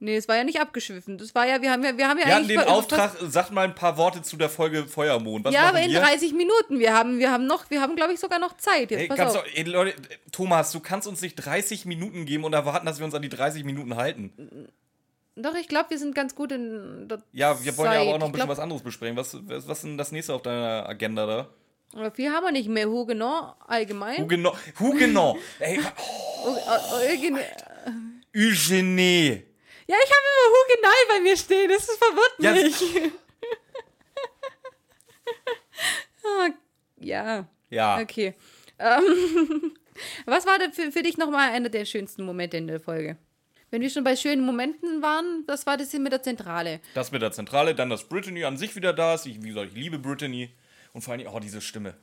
Nee, 0.00 0.16
es 0.16 0.28
war 0.28 0.36
ja 0.36 0.44
nicht 0.44 0.60
abgeschwiffen. 0.60 1.18
Das 1.18 1.34
war 1.34 1.46
ja, 1.46 1.60
wir 1.62 1.70
haben 1.72 1.82
ja, 1.84 1.96
wir 1.96 2.08
haben 2.08 2.18
ja 2.18 2.26
Wir 2.26 2.34
hatten 2.34 2.44
eigentlich 2.44 2.56
den 2.58 2.66
ver- 2.66 2.72
Auftrag, 2.72 3.16
sag 3.28 3.50
mal 3.50 3.64
ein 3.64 3.74
paar 3.74 3.96
Worte 3.96 4.22
zu 4.22 4.36
der 4.36 4.48
Folge 4.48 4.84
Feuermond. 4.86 5.44
Was 5.44 5.54
Ja, 5.54 5.68
aber 5.68 5.80
in 5.80 5.90
wir? 5.92 6.00
30 6.00 6.32
Minuten. 6.34 6.78
Wir 6.78 6.94
haben, 6.94 7.18
wir 7.18 7.30
haben 7.32 7.46
noch, 7.46 7.70
wir 7.70 7.80
haben, 7.80 7.96
glaube 7.96 8.12
ich, 8.12 8.20
sogar 8.20 8.38
noch 8.38 8.56
Zeit. 8.56 8.90
Jetzt 8.90 9.00
Ey, 9.00 9.08
pass 9.08 9.36
auf. 9.36 9.42
du, 9.44 9.56
ey, 9.56 9.62
Leute, 9.64 9.94
Thomas, 10.32 10.72
du 10.72 10.80
kannst 10.80 11.06
uns 11.08 11.20
nicht 11.20 11.34
30 11.36 11.84
Minuten 11.86 12.26
geben 12.26 12.44
und 12.44 12.52
erwarten, 12.52 12.86
dass 12.86 12.98
wir 12.98 13.04
uns 13.06 13.14
an 13.14 13.22
die 13.22 13.28
30 13.28 13.64
Minuten 13.64 13.96
halten. 13.96 14.68
Doch, 15.36 15.54
ich 15.54 15.68
glaube, 15.68 15.90
wir 15.90 15.98
sind 15.98 16.14
ganz 16.16 16.34
gut 16.34 16.50
in 16.50 17.06
der 17.08 17.22
Ja, 17.32 17.62
wir 17.64 17.76
wollen 17.76 17.92
ja 17.92 18.00
aber 18.00 18.10
auch 18.14 18.18
noch 18.18 18.26
ein 18.26 18.32
Zeit. 18.32 18.32
bisschen 18.32 18.46
ich 18.46 18.50
was 18.50 18.58
anderes 18.58 18.82
besprechen. 18.82 19.16
Was, 19.16 19.36
was, 19.46 19.68
was 19.68 19.78
ist 19.78 19.84
denn 19.84 19.96
das 19.98 20.10
nächste 20.10 20.34
auf 20.34 20.42
deiner 20.42 20.88
Agenda 20.88 21.26
da? 21.26 21.48
glaub, 21.92 22.04
aber 22.06 22.10
viel 22.10 22.30
haben 22.32 22.44
wir 22.44 22.50
nicht 22.52 22.68
mehr. 22.68 22.88
Huguenot 22.88 23.54
allgemein. 23.66 24.18
Huguenot. 24.22 24.56
Huguenot. 24.80 25.38
Ey, 25.60 25.78
Oh, 26.44 26.56
Eugen- 26.96 27.38
Eugenie. 28.36 29.42
Ja, 29.88 29.96
ich 30.04 30.10
habe 30.10 30.26
immer 30.30 30.48
Huguenot 30.54 31.08
bei 31.08 31.20
mir 31.20 31.36
stehen. 31.36 31.70
Das 31.70 31.86
verwirrt 31.86 32.34
Ja, 32.38 32.52
mich. 32.52 32.82
ah, 36.24 36.48
ja. 37.00 37.48
Ja. 37.70 37.98
Okay. 38.00 38.34
Ähm, 38.78 39.72
was 40.26 40.46
war 40.46 40.58
denn 40.58 40.72
für, 40.72 40.92
für 40.92 41.02
dich 41.02 41.16
nochmal 41.16 41.50
einer 41.52 41.70
der 41.70 41.84
schönsten 41.86 42.24
Momente 42.24 42.58
in 42.58 42.66
der 42.66 42.80
Folge? 42.80 43.16
Wenn 43.70 43.82
wir 43.82 43.90
schon 43.90 44.04
bei 44.04 44.16
schönen 44.16 44.44
Momenten 44.44 45.02
waren, 45.02 45.44
das 45.46 45.66
war 45.66 45.76
das 45.76 45.90
hier 45.90 46.00
mit 46.00 46.12
der 46.12 46.22
Zentrale. 46.22 46.80
Das 46.94 47.10
mit 47.12 47.20
der 47.20 47.32
Zentrale, 47.32 47.74
dann, 47.74 47.90
dass 47.90 48.08
Brittany 48.08 48.44
an 48.44 48.56
sich 48.56 48.76
wieder 48.76 48.92
da 48.92 49.14
ist. 49.14 49.26
Ich, 49.26 49.42
wie 49.42 49.48
gesagt, 49.48 49.68
ich 49.72 49.74
liebe 49.74 49.98
Brittany. 49.98 50.50
Und 50.92 51.02
vor 51.02 51.12
allem, 51.12 51.26
oh, 51.26 51.38
diese 51.38 51.60
Stimme. 51.60 51.94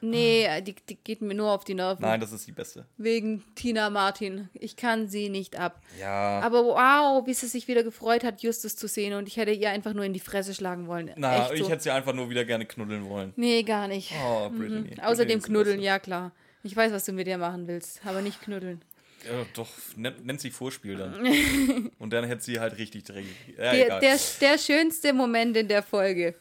Nee, 0.00 0.48
die, 0.62 0.74
die 0.88 0.96
geht 0.96 1.22
mir 1.22 1.34
nur 1.34 1.50
auf 1.50 1.64
die 1.64 1.74
Nerven. 1.74 2.02
Nein, 2.02 2.20
das 2.20 2.32
ist 2.32 2.46
die 2.46 2.52
beste. 2.52 2.86
Wegen 2.96 3.44
Tina 3.54 3.90
Martin. 3.90 4.48
Ich 4.54 4.76
kann 4.76 5.08
sie 5.08 5.28
nicht 5.28 5.58
ab. 5.58 5.80
Ja. 6.00 6.40
Aber 6.40 6.64
wow, 6.64 7.26
wie 7.26 7.34
sie 7.34 7.46
sich 7.46 7.68
wieder 7.68 7.82
gefreut 7.82 8.24
hat, 8.24 8.42
Justus 8.42 8.76
zu 8.76 8.86
sehen. 8.88 9.14
Und 9.14 9.28
ich 9.28 9.36
hätte 9.36 9.50
ihr 9.52 9.70
einfach 9.70 9.94
nur 9.94 10.04
in 10.04 10.12
die 10.12 10.20
Fresse 10.20 10.54
schlagen 10.54 10.86
wollen. 10.86 11.10
Na, 11.16 11.44
Echt 11.44 11.54
ich 11.54 11.60
so. 11.64 11.70
hätte 11.70 11.82
sie 11.82 11.90
einfach 11.90 12.14
nur 12.14 12.30
wieder 12.30 12.44
gerne 12.44 12.66
knuddeln 12.66 13.08
wollen. 13.08 13.32
Nee, 13.36 13.62
gar 13.62 13.88
nicht. 13.88 14.12
Oh, 14.24 14.48
Brittany. 14.50 14.88
Brittany 14.88 15.02
Außerdem 15.06 15.42
knuddeln, 15.42 15.80
ja 15.80 15.98
klar. 15.98 16.32
Ich 16.62 16.76
weiß, 16.76 16.92
was 16.92 17.04
du 17.04 17.12
mit 17.12 17.26
ihr 17.28 17.38
machen 17.38 17.66
willst, 17.68 18.00
aber 18.04 18.20
nicht 18.20 18.40
knuddeln. 18.42 18.82
Ja, 19.24 19.44
doch, 19.54 19.68
nennt, 19.96 20.24
nennt 20.24 20.40
sich 20.40 20.52
Vorspiel 20.52 20.96
dann. 20.96 21.90
Und 21.98 22.12
dann 22.12 22.24
hätte 22.24 22.42
sie 22.42 22.60
halt 22.60 22.78
richtig 22.78 23.04
dreckig. 23.04 23.34
Ja, 23.56 23.72
Der, 23.72 24.00
der, 24.00 24.18
der 24.40 24.58
schönste 24.58 25.12
Moment 25.12 25.56
in 25.56 25.66
der 25.68 25.82
Folge 25.82 26.34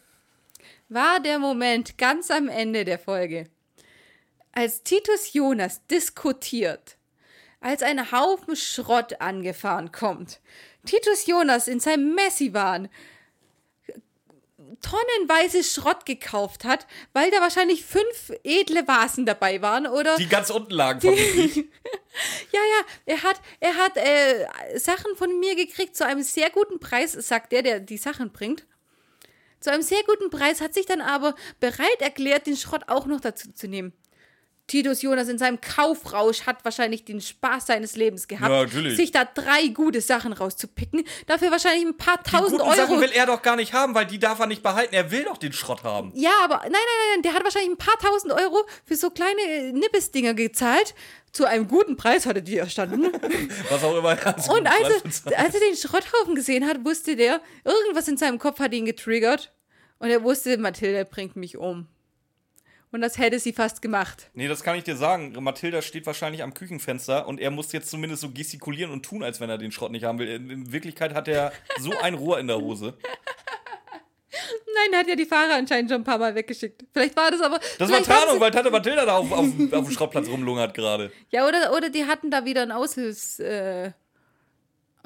war 0.90 1.20
der 1.20 1.40
Moment 1.40 1.98
ganz 1.98 2.32
am 2.32 2.50
Ende 2.50 2.86
der 2.86 3.00
Folge, 3.00 3.46
als 4.52 4.84
Titus 4.84 5.34
Jonas 5.34 5.86
diskutiert, 5.88 6.98
als 7.60 7.84
ein 7.84 8.12
Haufen 8.12 8.56
Schrott 8.56 9.22
angefahren 9.22 9.92
kommt. 9.92 10.40
Titus 10.86 11.28
Jonas 11.28 11.68
in 11.68 11.80
seinem 11.80 12.16
Messi-Wahn 12.16 12.90
tonnenweise 14.82 15.64
Schrott 15.64 16.06
gekauft 16.06 16.64
hat, 16.64 16.88
weil 17.14 17.32
da 17.32 17.42
wahrscheinlich 17.42 17.84
fünf 17.84 18.32
edle 18.44 18.88
Vasen 18.88 19.26
dabei 19.26 19.62
waren, 19.62 19.88
oder? 19.88 20.16
die 20.18 20.28
ganz 20.28 20.50
unten 20.50 20.74
lagen 20.74 21.02
vermutlich. 21.02 21.66
Ja, 22.52 22.60
ja, 22.60 23.14
er 23.14 23.22
hat, 23.22 23.40
er 23.60 23.76
hat 23.76 23.96
äh, 23.96 24.80
Sachen 24.80 25.16
von 25.16 25.40
mir 25.40 25.56
gekriegt 25.56 25.96
zu 25.96 26.04
einem 26.04 26.24
sehr 26.24 26.50
guten 26.50 26.80
Preis, 26.80 27.12
sagt 27.12 27.52
der, 27.52 27.62
der 27.62 27.80
die 27.80 27.98
Sachen 27.98 28.32
bringt. 28.32 28.66
Zu 29.60 29.72
einem 29.72 29.82
sehr 29.82 30.04
guten 30.04 30.30
Preis 30.30 30.62
hat 30.62 30.74
sich 30.74 30.86
dann 30.86 31.02
aber 31.02 31.36
bereit 31.60 32.02
erklärt, 32.02 32.48
den 32.48 32.58
Schrott 32.58 32.84
auch 32.88 33.06
noch 33.06 33.20
dazu 33.20 33.52
zu 33.52 33.68
nehmen. 33.68 33.94
Titus 34.68 35.02
Jonas 35.02 35.30
in 35.30 35.38
seinem 35.38 35.62
Kaufrausch 35.62 36.42
hat 36.46 36.66
wahrscheinlich 36.66 37.06
den 37.06 37.22
Spaß 37.22 37.68
seines 37.68 37.96
Lebens 37.96 38.28
gehabt, 38.28 38.52
Ja, 38.52 38.64
natürlich. 38.64 38.98
sich 38.98 39.12
da 39.12 39.24
drei 39.24 39.68
gute 39.68 40.02
Sachen 40.02 40.34
rauszupicken, 40.34 41.06
dafür 41.26 41.52
wahrscheinlich 41.52 41.86
ein 41.86 41.96
paar 41.96 42.18
Die 42.18 42.32
tausend 42.32 42.60
guten 42.60 42.64
Euro. 42.64 42.76
Sachen 42.76 43.00
will 43.02 43.12
er 43.14 43.26
doch 43.26 43.42
gar 43.42 43.56
nicht 43.56 43.72
haben, 43.72 43.96
weil 43.96 44.06
die 44.06 44.20
darf 44.20 44.40
er 44.40 44.48
nicht 44.48 44.64
behalten. 44.64 44.94
Er 44.94 45.10
will 45.10 45.24
doch 45.24 45.38
den 45.38 45.54
Schrott 45.54 45.84
haben. 45.84 46.12
Ja, 46.16 46.32
aber 46.44 46.58
nein, 46.64 46.72
nein, 46.72 46.82
nein, 46.82 47.10
nein, 47.14 47.22
der 47.24 47.34
hat 47.34 47.44
wahrscheinlich 47.46 47.72
ein 47.72 47.78
paar 47.78 47.98
tausend 48.00 48.34
Euro 48.34 48.66
für 48.86 48.98
so 48.98 49.10
kleine 49.10 49.42
äh, 49.42 49.72
Nippesdinger 49.72 50.34
gezahlt. 50.34 50.96
Zu 51.32 51.46
einem 51.46 51.68
guten 51.68 51.96
Preis 51.96 52.26
hatte 52.26 52.42
die 52.42 52.58
erstanden. 52.58 53.12
Was 53.70 53.84
auch 53.84 53.98
immer. 53.98 54.18
er 54.18 54.50
Und 54.50 54.68
als 54.68 55.24
er, 55.26 55.40
als 55.40 55.54
er 55.54 55.60
den 55.62 55.78
Schrotthaufen 55.78 56.36
gesehen 56.36 56.68
hat, 56.68 56.84
wusste 56.84 57.16
der, 57.16 57.42
irgendwas 57.64 58.08
in 58.10 58.18
seinem 58.18 58.38
Kopf 58.38 58.60
hat 58.60 58.74
ihn 58.74 58.86
getriggert. 58.86 59.54
Und 60.00 60.10
er 60.10 60.24
wusste, 60.24 60.58
Mathilde 60.58 61.06
bringt 61.06 61.36
mich 61.38 61.58
um. 61.58 61.88
Und 62.92 63.02
das 63.02 63.18
hätte 63.18 63.38
sie 63.40 63.52
fast 63.52 63.82
gemacht. 63.82 64.30
Nee, 64.34 64.48
das 64.48 64.64
kann 64.64 64.78
ich 64.78 64.84
dir 64.84 64.96
sagen. 64.96 65.36
Mathilda 65.42 65.82
steht 65.82 66.06
wahrscheinlich 66.06 66.42
am 66.42 66.54
Küchenfenster 66.54 67.28
und 67.28 67.40
er 67.40 67.52
muss 67.52 67.72
jetzt 67.74 67.90
zumindest 67.90 68.22
so 68.22 68.30
gestikulieren 68.32 68.92
und 68.92 69.04
tun, 69.04 69.24
als 69.24 69.42
wenn 69.42 69.50
er 69.50 69.58
den 69.58 69.72
Schrott 69.72 69.92
nicht 69.92 70.06
haben 70.06 70.20
will. 70.20 70.30
In, 70.30 70.72
Wirklichkeit 70.72 71.14
hat 71.14 71.28
er 71.28 71.52
so 71.80 71.92
ein 72.02 72.14
Rohr 72.14 72.40
in 72.40 72.48
der 72.48 72.58
Hose. 72.58 72.98
Nein, 74.74 74.94
er 74.94 75.00
hat 75.00 75.08
ja 75.08 75.16
die 75.16 75.26
Fahrer 75.26 75.56
anscheinend 75.56 75.92
schon 75.92 76.02
ein 76.02 76.06
paar 76.06 76.18
Mal 76.18 76.34
weggeschickt. 76.36 76.86
Vielleicht 76.94 77.16
war 77.18 77.32
das 77.32 77.42
aber. 77.42 77.60
Das 77.78 77.92
war 77.92 78.04
Tarnung, 78.04 78.40
weil 78.40 78.52
Tante 78.52 78.72
Mathilda 78.72 79.06
da 79.06 79.18
auf, 79.18 79.32
auf, 79.32 79.46
auf 79.46 79.86
dem 79.86 79.92
Schrottplatz 79.92 80.28
rumlungert 80.28 80.74
gerade. 80.74 81.12
Ja, 81.30 81.48
oder, 81.48 81.74
oder 81.76 81.90
die 81.90 82.06
hatten 82.06 82.32
da 82.32 82.46
wieder 82.46 82.62
ein 82.62 82.72
Aushilfs. 82.72 83.40
Äh, 83.40 83.92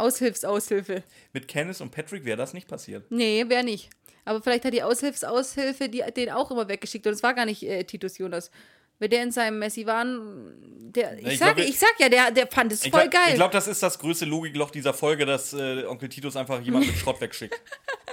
Aushilfsaushilfe. 0.02 1.04
Mit 1.34 1.48
Kenneth 1.48 1.82
und 1.82 1.92
Patrick 1.92 2.26
wäre 2.26 2.38
das 2.38 2.54
nicht 2.54 2.68
passiert. 2.68 3.06
Nee, 3.10 3.46
wäre 3.48 3.64
nicht. 3.64 3.90
Aber 4.26 4.42
vielleicht 4.42 4.66
hat 4.66 4.74
die 4.74 4.84
Aushilfsaushilfe 4.84 5.90
die, 5.90 6.04
den 6.16 6.30
auch 6.30 6.52
immer 6.52 6.68
weggeschickt. 6.68 7.08
Und 7.08 7.14
es 7.14 7.24
war 7.24 7.34
gar 7.34 7.46
nicht 7.46 7.64
äh, 7.64 7.84
Titus 7.84 8.18
Jonas. 8.18 8.52
Wenn 9.00 9.10
der 9.10 9.24
in 9.24 9.32
seinem 9.32 9.58
Messi 9.58 9.88
war, 9.88 10.06
der, 10.06 11.18
ich, 11.18 11.26
ich 11.26 11.40
sag, 11.40 11.56
glaub, 11.56 11.68
ich 11.68 11.80
sag 11.80 11.90
ja, 12.00 12.08
der, 12.08 12.30
der 12.30 12.46
fand 12.48 12.72
es 12.72 12.82
voll 12.82 12.92
glaub- 12.92 13.12
geil. 13.12 13.30
Ich 13.30 13.36
glaube, 13.36 13.52
das 13.54 13.68
ist 13.68 13.82
das 13.82 13.98
größte 13.98 14.26
Logikloch 14.26 14.70
dieser 14.70 14.94
Folge, 14.94 15.26
dass 15.26 15.54
äh, 15.54 15.86
Onkel 15.86 16.08
Titus 16.10 16.36
einfach 16.36 16.62
jemanden 16.62 16.90
mit 16.90 16.98
Schrott 17.00 17.20
wegschickt. 17.20 17.60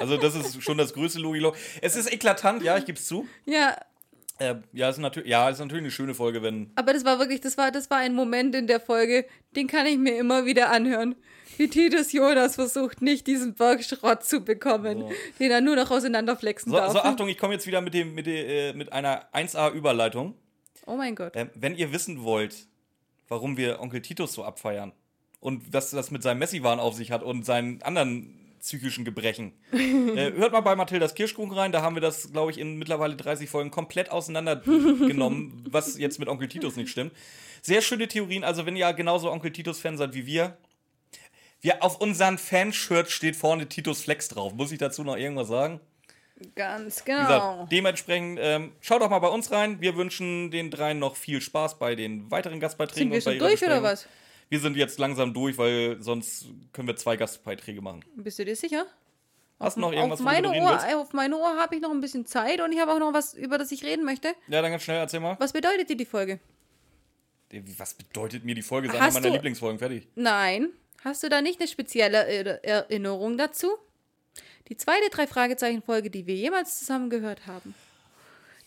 Also 0.01 0.17
das 0.17 0.35
ist 0.35 0.63
schon 0.63 0.79
das 0.79 0.95
größte 0.95 1.19
Logikloch. 1.19 1.55
Es 1.83 1.95
ist 1.95 2.11
eklatant, 2.11 2.63
ja, 2.63 2.79
ich 2.79 2.87
gebe 2.87 2.99
es 2.99 3.07
zu. 3.07 3.27
ja, 3.45 3.77
Äh, 4.39 4.55
ja, 4.73 4.89
es 4.89 4.97
ist 4.97 5.03
natürlich, 5.03 5.29
ja, 5.29 5.51
es 5.51 5.57
ist 5.57 5.61
natürlich 5.61 5.83
eine 5.83 5.91
schöne 5.91 6.15
Folge, 6.15 6.43
wenn. 6.43 6.71
aber 6.77 6.95
das 6.95 7.05
war 7.05 7.19
wirklich, 7.19 7.43
das 7.43 7.59
war, 7.59 7.71
das 7.71 7.91
war 7.91 7.99
ein 7.99 8.15
Moment 8.15 8.55
in 8.55 8.67
der 8.67 8.81
Folge, 8.81 9.27
den 9.57 9.67
kann 9.67 9.85
ich 9.85 9.99
mir 9.99 10.17
immer 10.19 10.47
wieder 10.47 10.71
anhören. 10.71 11.17
Wie 11.59 11.69
Titus 11.69 12.13
Jonas 12.13 12.55
versucht, 12.55 13.03
nicht 13.03 13.27
diesen 13.27 13.55
Berg 13.55 13.83
Schrott 13.85 14.25
zu 14.25 14.41
bekommen, 14.41 15.01
So. 15.01 15.13
den 15.41 15.51
er 15.51 15.61
nur 15.61 15.77
noch 15.77 15.91
auseinanderflexen 15.91 16.71
So, 16.71 16.79
darf. 16.79 16.93
so 16.93 17.01
Achtung, 17.01 17.29
ich 17.29 17.37
komme 17.39 17.55
jetzt 17.55 17.67
wieder 17.67 17.81
mit, 17.81 17.95
dem, 17.95 18.15
mit, 18.15 18.27
äh, 18.29 18.73
mit 18.75 18.93
einer 18.93 19.27
1A-Überleitung. 19.35 20.35
oh 20.87 20.97
mein 20.97 21.15
Gott. 21.15 21.33
Ähm, 21.37 21.51
wenn 21.55 21.75
ihr 21.77 21.93
wissen 21.93 22.23
wollt, 22.23 22.55
warum 23.29 23.57
wir 23.57 23.81
Onkel 23.81 24.01
Titus 24.01 24.33
so 24.33 24.45
abfeiern 24.45 24.93
und 25.41 25.73
was 25.73 25.91
das 25.91 26.11
mit 26.11 26.23
seinem 26.23 26.39
Messi-Wahn 26.39 26.81
auf 26.81 26.95
sich 26.95 27.11
hat 27.11 27.23
und 27.23 27.45
seinen 27.45 27.83
anderen 27.83 28.35
psychischen 28.61 29.05
Gebrechen, 29.05 29.53
äh, 29.73 30.33
hört 30.33 30.53
mal 30.53 30.61
bei 30.63 30.75
Mathildas 30.77 31.15
Kirschkuchen 31.15 31.53
rein. 31.53 31.73
Da 31.73 31.83
haben 31.83 31.95
wir 31.97 32.01
das, 32.01 32.33
glaube 32.33 32.51
ich, 32.51 32.59
in 32.59 32.77
mittlerweile 32.77 33.15
30 33.17 33.49
Folgen 33.51 33.71
komplett 33.71 34.11
auseinandergenommen, 34.11 35.65
was 35.71 35.99
jetzt 35.99 36.19
mit 36.19 36.29
Onkel 36.29 36.49
Titus 36.49 36.77
nicht 36.77 36.91
stimmt. 36.91 37.13
Sehr 37.63 37.83
schöne 37.83 38.09
Theorien. 38.09 38.45
Also, 38.45 38.67
wenn 38.67 38.77
ihr 38.77 38.93
genauso 38.93 39.31
Onkel 39.31 39.53
Titus-Fan 39.53 39.97
seid 39.97 40.15
wie 40.15 40.27
wir, 40.27 40.57
wir 41.61 41.83
auf 41.83 42.01
unseren 42.01 42.39
Fanshirt 42.39 43.11
steht 43.11 43.37
vorne 43.37 43.69
Titus 43.69 44.03
Flex 44.03 44.29
drauf. 44.29 44.55
Muss 44.55 44.73
ich 44.73 44.79
dazu 44.79 45.03
noch 45.03 45.17
irgendwas 45.17 45.49
sagen? 45.49 45.81
Ganz 46.55 47.05
genau. 47.05 47.23
gesagt, 47.23 47.73
dementsprechend, 47.73 48.39
ähm, 48.41 48.73
schaut 48.81 49.03
doch 49.03 49.11
mal 49.11 49.19
bei 49.19 49.29
uns 49.29 49.51
rein. 49.51 49.81
Wir 49.81 49.97
wünschen 49.97 50.51
den 50.51 50.71
dreien 50.71 50.99
noch 50.99 51.17
viel 51.17 51.41
Spaß 51.41 51.79
bei 51.79 51.97
den 51.97 52.31
weiteren 52.31 52.61
Gastbeiträgen. 52.61 53.11
Sind 53.13 53.25
wir 53.25 53.33
und 53.33 53.39
bei 53.39 53.57
schon 53.57 53.59
durch 53.59 53.65
oder 53.65 53.83
was? 53.83 54.07
Wir 54.49 54.61
sind 54.61 54.77
jetzt 54.77 54.99
langsam 54.99 55.35
durch, 55.35 55.59
weil 55.59 55.97
sonst 56.01 56.47
können 56.73 56.89
wir 56.89 56.97
zwei 56.97 57.17
Gastbeiträge 57.17 57.83
machen. 57.83 58.05
Bist 58.17 58.39
du 58.39 58.45
dir 58.45 58.57
sicher? 58.57 58.87
Hast 59.59 59.77
du 59.77 59.81
noch 59.81 59.93
irgendwas, 59.93 60.21
auf 60.21 60.25
meine, 60.25 60.53
Ohr, 60.53 61.01
auf 61.01 61.13
meine 61.13 61.37
Ohr 61.37 61.57
habe 61.57 61.75
ich 61.75 61.83
noch 61.83 61.91
ein 61.91 62.01
bisschen 62.01 62.25
Zeit 62.25 62.61
und 62.61 62.73
ich 62.73 62.79
habe 62.79 62.93
auch 62.93 63.01
noch 63.01 63.13
was, 63.13 63.35
über 63.35 63.59
das 63.59 63.73
ich 63.73 63.83
reden 63.83 64.05
möchte. 64.05 64.29
Ja, 64.47 64.63
dann 64.63 64.71
ganz 64.71 64.85
schnell, 64.85 64.99
erzähl 64.99 65.19
mal. 65.19 65.37
Was 65.41 65.53
bedeutet 65.53 65.91
dir 65.91 65.97
die 65.97 66.05
Folge? 66.05 66.39
Was 67.77 67.95
bedeutet 67.95 68.45
mir 68.45 68.55
die 68.55 68.63
Folge? 68.63 68.87
Ist 68.87 68.95
Hast 68.95 69.17
einer 69.17 69.21
meiner 69.21 69.35
Lieblingsfolgen, 69.35 69.81
fertig. 69.81 70.07
Nein. 70.15 70.69
Hast 71.05 71.23
du 71.23 71.29
da 71.29 71.41
nicht 71.41 71.61
eine 71.61 71.69
spezielle 71.69 72.27
Er- 72.27 72.65
Erinnerung 72.65 73.39
dazu? 73.39 73.69
Die 74.69 74.77
zweite 74.77 75.09
Drei-Fragezeichen-Folge, 75.11 76.11
die 76.11 76.27
wir 76.27 76.35
jemals 76.35 76.79
zusammen 76.79 77.09
gehört 77.11 77.47
haben. 77.47 77.75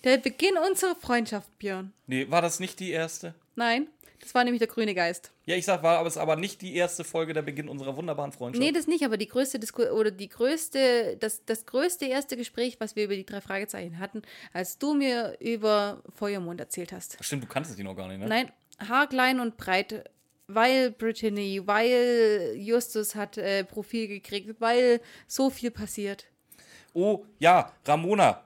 Der 0.04 0.18
Beginn 0.18 0.58
unserer 0.58 0.96
Freundschaft, 0.96 1.48
Björn. 1.60 1.94
Nee, 2.08 2.26
war 2.32 2.42
das 2.42 2.60
nicht 2.60 2.80
die 2.80 2.90
erste? 2.90 3.36
Nein, 3.56 3.88
das 4.20 4.34
war 4.34 4.44
nämlich 4.44 4.58
der 4.60 4.68
grüne 4.68 4.96
Geist. 4.96 5.30
Ja, 5.46 5.56
ich 5.56 5.66
sag, 5.66 5.84
war 5.84 6.00
aber 6.00 6.08
es 6.08 6.18
aber 6.18 6.38
nicht 6.38 6.62
die 6.64 6.76
erste 6.76 7.04
Folge 7.04 7.34
der 7.34 7.44
Beginn 7.44 7.70
unserer 7.70 7.96
wunderbaren 7.96 8.32
Freundschaft. 8.32 8.64
Nee, 8.64 8.72
das 8.72 8.88
nicht, 8.88 9.04
aber 9.06 9.18
die 9.18 9.28
größte 9.28 9.60
Disku 9.60 9.84
oder 9.84 10.10
die 10.10 10.30
größte, 10.30 11.18
das, 11.20 11.46
das 11.46 11.68
größte 11.68 12.06
erste 12.06 12.36
Gespräch, 12.36 12.78
was 12.80 12.96
wir 12.96 13.04
über 13.04 13.16
die 13.16 13.26
drei 13.26 13.42
Fragezeichen 13.42 14.00
hatten, 14.00 14.24
als 14.54 14.80
du 14.80 14.96
mir 14.96 15.38
über 15.40 16.02
Feuermond 16.16 16.60
erzählt 16.60 16.92
hast. 16.94 17.18
Stimmt, 17.24 17.44
du 17.44 17.48
kanntest 17.48 17.78
die 17.78 17.84
noch 17.84 17.96
gar 17.96 18.08
nicht, 18.08 18.20
ne? 18.20 18.28
Nein, 18.28 18.52
haarklein 18.80 19.40
und 19.40 19.58
breit, 19.58 20.10
weil 20.54 20.92
Brittany, 20.92 21.62
weil 21.66 22.54
Justus 22.56 23.16
hat 23.16 23.38
äh, 23.38 23.64
Profil 23.64 24.08
gekriegt, 24.08 24.60
weil 24.60 25.02
so 25.28 25.50
viel 25.50 25.72
passiert. 25.72 26.28
Oh, 26.94 27.26
ja, 27.40 27.72
Ramona. 27.86 28.44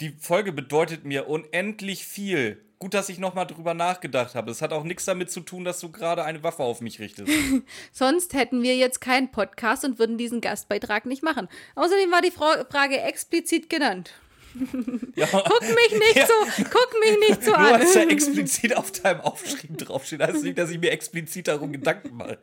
Die 0.00 0.10
Folge 0.10 0.52
bedeutet 0.52 1.04
mir 1.04 1.28
unendlich 1.28 2.04
viel. 2.04 2.60
Gut, 2.80 2.92
dass 2.92 3.08
ich 3.08 3.18
nochmal 3.18 3.46
drüber 3.46 3.72
nachgedacht 3.72 4.34
habe. 4.34 4.50
Es 4.50 4.60
hat 4.60 4.72
auch 4.72 4.84
nichts 4.84 5.04
damit 5.04 5.30
zu 5.30 5.40
tun, 5.40 5.64
dass 5.64 5.80
du 5.80 5.90
gerade 5.90 6.24
eine 6.24 6.42
Waffe 6.42 6.64
auf 6.64 6.80
mich 6.80 6.98
richtest. 6.98 7.32
Sonst 7.92 8.34
hätten 8.34 8.62
wir 8.62 8.76
jetzt 8.76 9.00
keinen 9.00 9.30
Podcast 9.30 9.84
und 9.84 9.98
würden 9.98 10.18
diesen 10.18 10.40
Gastbeitrag 10.40 11.06
nicht 11.06 11.22
machen. 11.22 11.48
Außerdem 11.76 12.10
war 12.10 12.20
die 12.20 12.32
Fra 12.32 12.64
Frage 12.68 13.00
explizit 13.00 13.70
genannt. 13.70 14.12
Ja, 15.16 15.26
Guck 15.26 15.60
mich 15.62 15.90
nicht 15.98 16.16
Ja. 16.16 16.26
so, 16.26 16.34
guck 16.64 16.94
mich 17.00 17.28
nicht 17.28 17.44
so 17.44 17.50
nur 17.50 17.58
an. 17.58 17.74
als 17.80 17.92
da 17.94 18.02
explizit 18.02 18.76
auf 18.76 18.92
deinem 18.92 19.20
Aufschrieb 19.20 19.78
draufsteht, 19.78 20.20
heißt 20.20 20.36
es 20.36 20.42
nicht, 20.42 20.58
dass 20.58 20.70
ich 20.70 20.78
mir 20.78 20.90
explizit 20.92 21.48
darum 21.48 21.72
Gedanken 21.72 22.16
mache. 22.16 22.38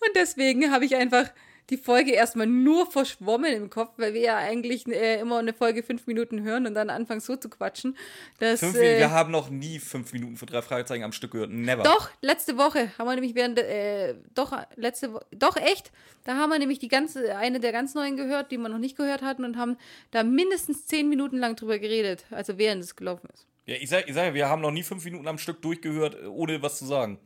Und 0.00 0.10
deswegen 0.14 0.70
habe 0.72 0.84
ich 0.84 0.94
einfach 0.96 1.30
die 1.70 1.76
Folge 1.76 2.12
erstmal 2.12 2.46
nur 2.46 2.90
verschwommen 2.90 3.52
im 3.52 3.70
Kopf, 3.70 3.94
weil 3.96 4.14
wir 4.14 4.20
ja 4.20 4.36
eigentlich 4.36 4.86
äh, 4.86 5.18
immer 5.20 5.38
eine 5.38 5.52
Folge 5.52 5.82
fünf 5.82 6.06
Minuten 6.06 6.42
hören 6.42 6.66
und 6.66 6.74
dann 6.74 6.90
anfangen 6.90 7.20
so 7.20 7.34
zu 7.36 7.48
quatschen. 7.48 7.96
Dass, 8.38 8.60
Fünf, 8.60 8.76
äh, 8.76 8.98
wir 8.98 9.10
haben 9.10 9.32
noch 9.32 9.50
nie 9.50 9.78
fünf 9.80 10.12
Minuten 10.12 10.36
für 10.36 10.46
drei 10.46 10.62
Fragezeichen 10.62 11.02
am 11.02 11.12
Stück 11.12 11.32
gehört. 11.32 11.50
Never. 11.50 11.82
Doch, 11.82 12.10
letzte 12.20 12.56
Woche 12.56 12.90
haben 12.98 13.06
wir 13.08 13.14
nämlich 13.14 13.34
während, 13.34 13.58
der- 13.58 14.10
äh, 14.10 14.14
doch, 14.34 14.56
letzte 14.76 15.12
Woche, 15.12 15.26
doch 15.32 15.56
echt, 15.56 15.90
da 16.24 16.36
haben 16.36 16.50
wir 16.50 16.58
nämlich 16.58 16.78
die 16.78 16.88
ganze, 16.88 17.36
eine 17.36 17.58
der 17.58 17.72
ganz 17.72 17.94
neuen 17.94 18.16
gehört, 18.16 18.52
die 18.52 18.58
wir 18.58 18.68
noch 18.68 18.78
nicht 18.78 18.96
gehört 18.96 19.22
hatten 19.22 19.44
und 19.44 19.56
haben 19.56 19.76
da 20.12 20.22
mindestens 20.22 20.86
zehn 20.86 21.08
Minuten 21.08 21.38
lang 21.38 21.56
drüber 21.56 21.78
geredet, 21.78 22.26
also 22.30 22.58
während 22.58 22.82
es 22.84 22.94
gelaufen 22.94 23.28
ist. 23.34 23.46
Ja, 23.66 23.74
ich 23.74 23.88
sag, 23.90 24.06
ich 24.08 24.14
sag 24.14 24.32
wir 24.34 24.48
haben 24.48 24.62
noch 24.62 24.70
nie 24.70 24.84
fünf 24.84 25.04
Minuten 25.04 25.26
am 25.26 25.38
Stück 25.38 25.60
durchgehört, 25.62 26.16
ohne 26.28 26.62
was 26.62 26.78
zu 26.78 26.86
sagen. 26.86 27.18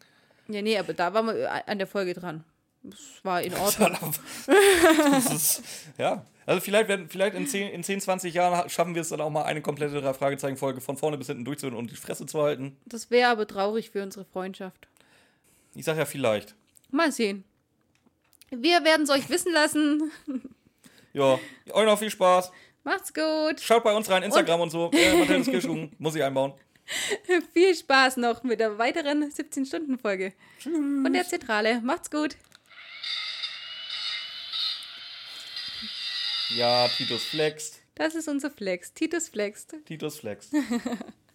Ja, 0.49 0.63
nee, 0.63 0.79
aber 0.79 0.95
da 0.95 1.13
waren 1.13 1.27
wir 1.27 1.35
äh, 1.35 1.49
an 1.67 1.77
der 1.77 1.87
Folge 1.87 2.15
dran. 2.15 2.45
Das 2.83 2.99
war 3.23 3.43
in 3.43 3.55
Ordnung. 3.57 4.15
Ist, 5.17 5.63
ja. 5.99 6.25
Also 6.47 6.61
vielleicht, 6.63 6.89
werden, 6.89 7.09
vielleicht 7.09 7.35
in, 7.37 7.47
10, 7.47 7.71
in 7.71 7.85
10, 7.85 8.01
20 8.01 8.35
Jahren 8.35 8.69
schaffen 8.69 8.95
wir 8.95 9.03
es 9.03 9.11
dann 9.11 9.21
auch 9.21 9.31
mal 9.31 9.45
eine 9.45 9.61
komplette 9.61 10.01
drei 10.01 10.15
Fragezeichen-Folge 10.15 10.81
von 10.81 10.97
vorne 10.97 11.17
bis 11.19 11.29
hinten 11.29 11.45
durchzuhören 11.45 11.79
und 11.79 11.91
die 11.91 11.97
Fresse 11.97 12.27
zu 12.27 12.43
halten. 12.43 12.77
Das 12.87 13.11
wäre 13.11 13.31
aber 13.31 13.47
traurig 13.47 13.91
für 13.91 14.03
unsere 14.03 14.25
Freundschaft. 14.25 14.89
Ich 15.75 15.85
sag 15.85 15.97
ja 15.97 16.07
vielleicht. 16.07 16.57
Mal 16.91 17.13
sehen. 17.13 17.45
Wir 18.51 18.83
werden 18.85 19.03
es 19.03 19.11
euch 19.11 19.29
wissen 19.29 19.53
lassen. 19.53 20.11
Ja, 21.13 21.41
euch 21.73 21.87
noch 21.87 21.99
viel 21.99 22.11
Spaß. 22.11 22.53
Macht's 22.85 23.13
gut. 23.13 23.61
Schaut 23.61 23.83
bei 23.83 23.93
uns 23.93 24.09
rein, 24.09 24.23
Instagram 24.23 24.61
und, 24.61 24.71
so. 24.71 24.93
Äh, 24.93 25.17
Matthäus 25.19 25.47
Kirschkuchen, 25.47 25.91
muss 25.99 26.15
ich 26.15 26.23
einbauen. 26.23 26.53
Viel 27.53 27.75
Spaß 27.75 28.19
noch 28.19 28.45
mit 28.45 28.61
der 28.61 28.79
weiteren 28.79 29.25
17-Stunden-Folge. 29.25 30.33
Von 30.61 31.13
der 31.13 31.27
Zentrale. 31.27 31.81
Macht's 31.81 32.13
gut. 32.13 32.37
Ja, 36.57 36.89
Titus 36.89 37.25
flext. 37.25 37.81
Das 37.95 38.15
ist 38.15 38.29
unser 38.29 38.51
Flex. 38.51 38.93
Titus 38.93 39.29
flext. 39.29 39.75
Titus 39.85 40.21
flext. 40.21 40.53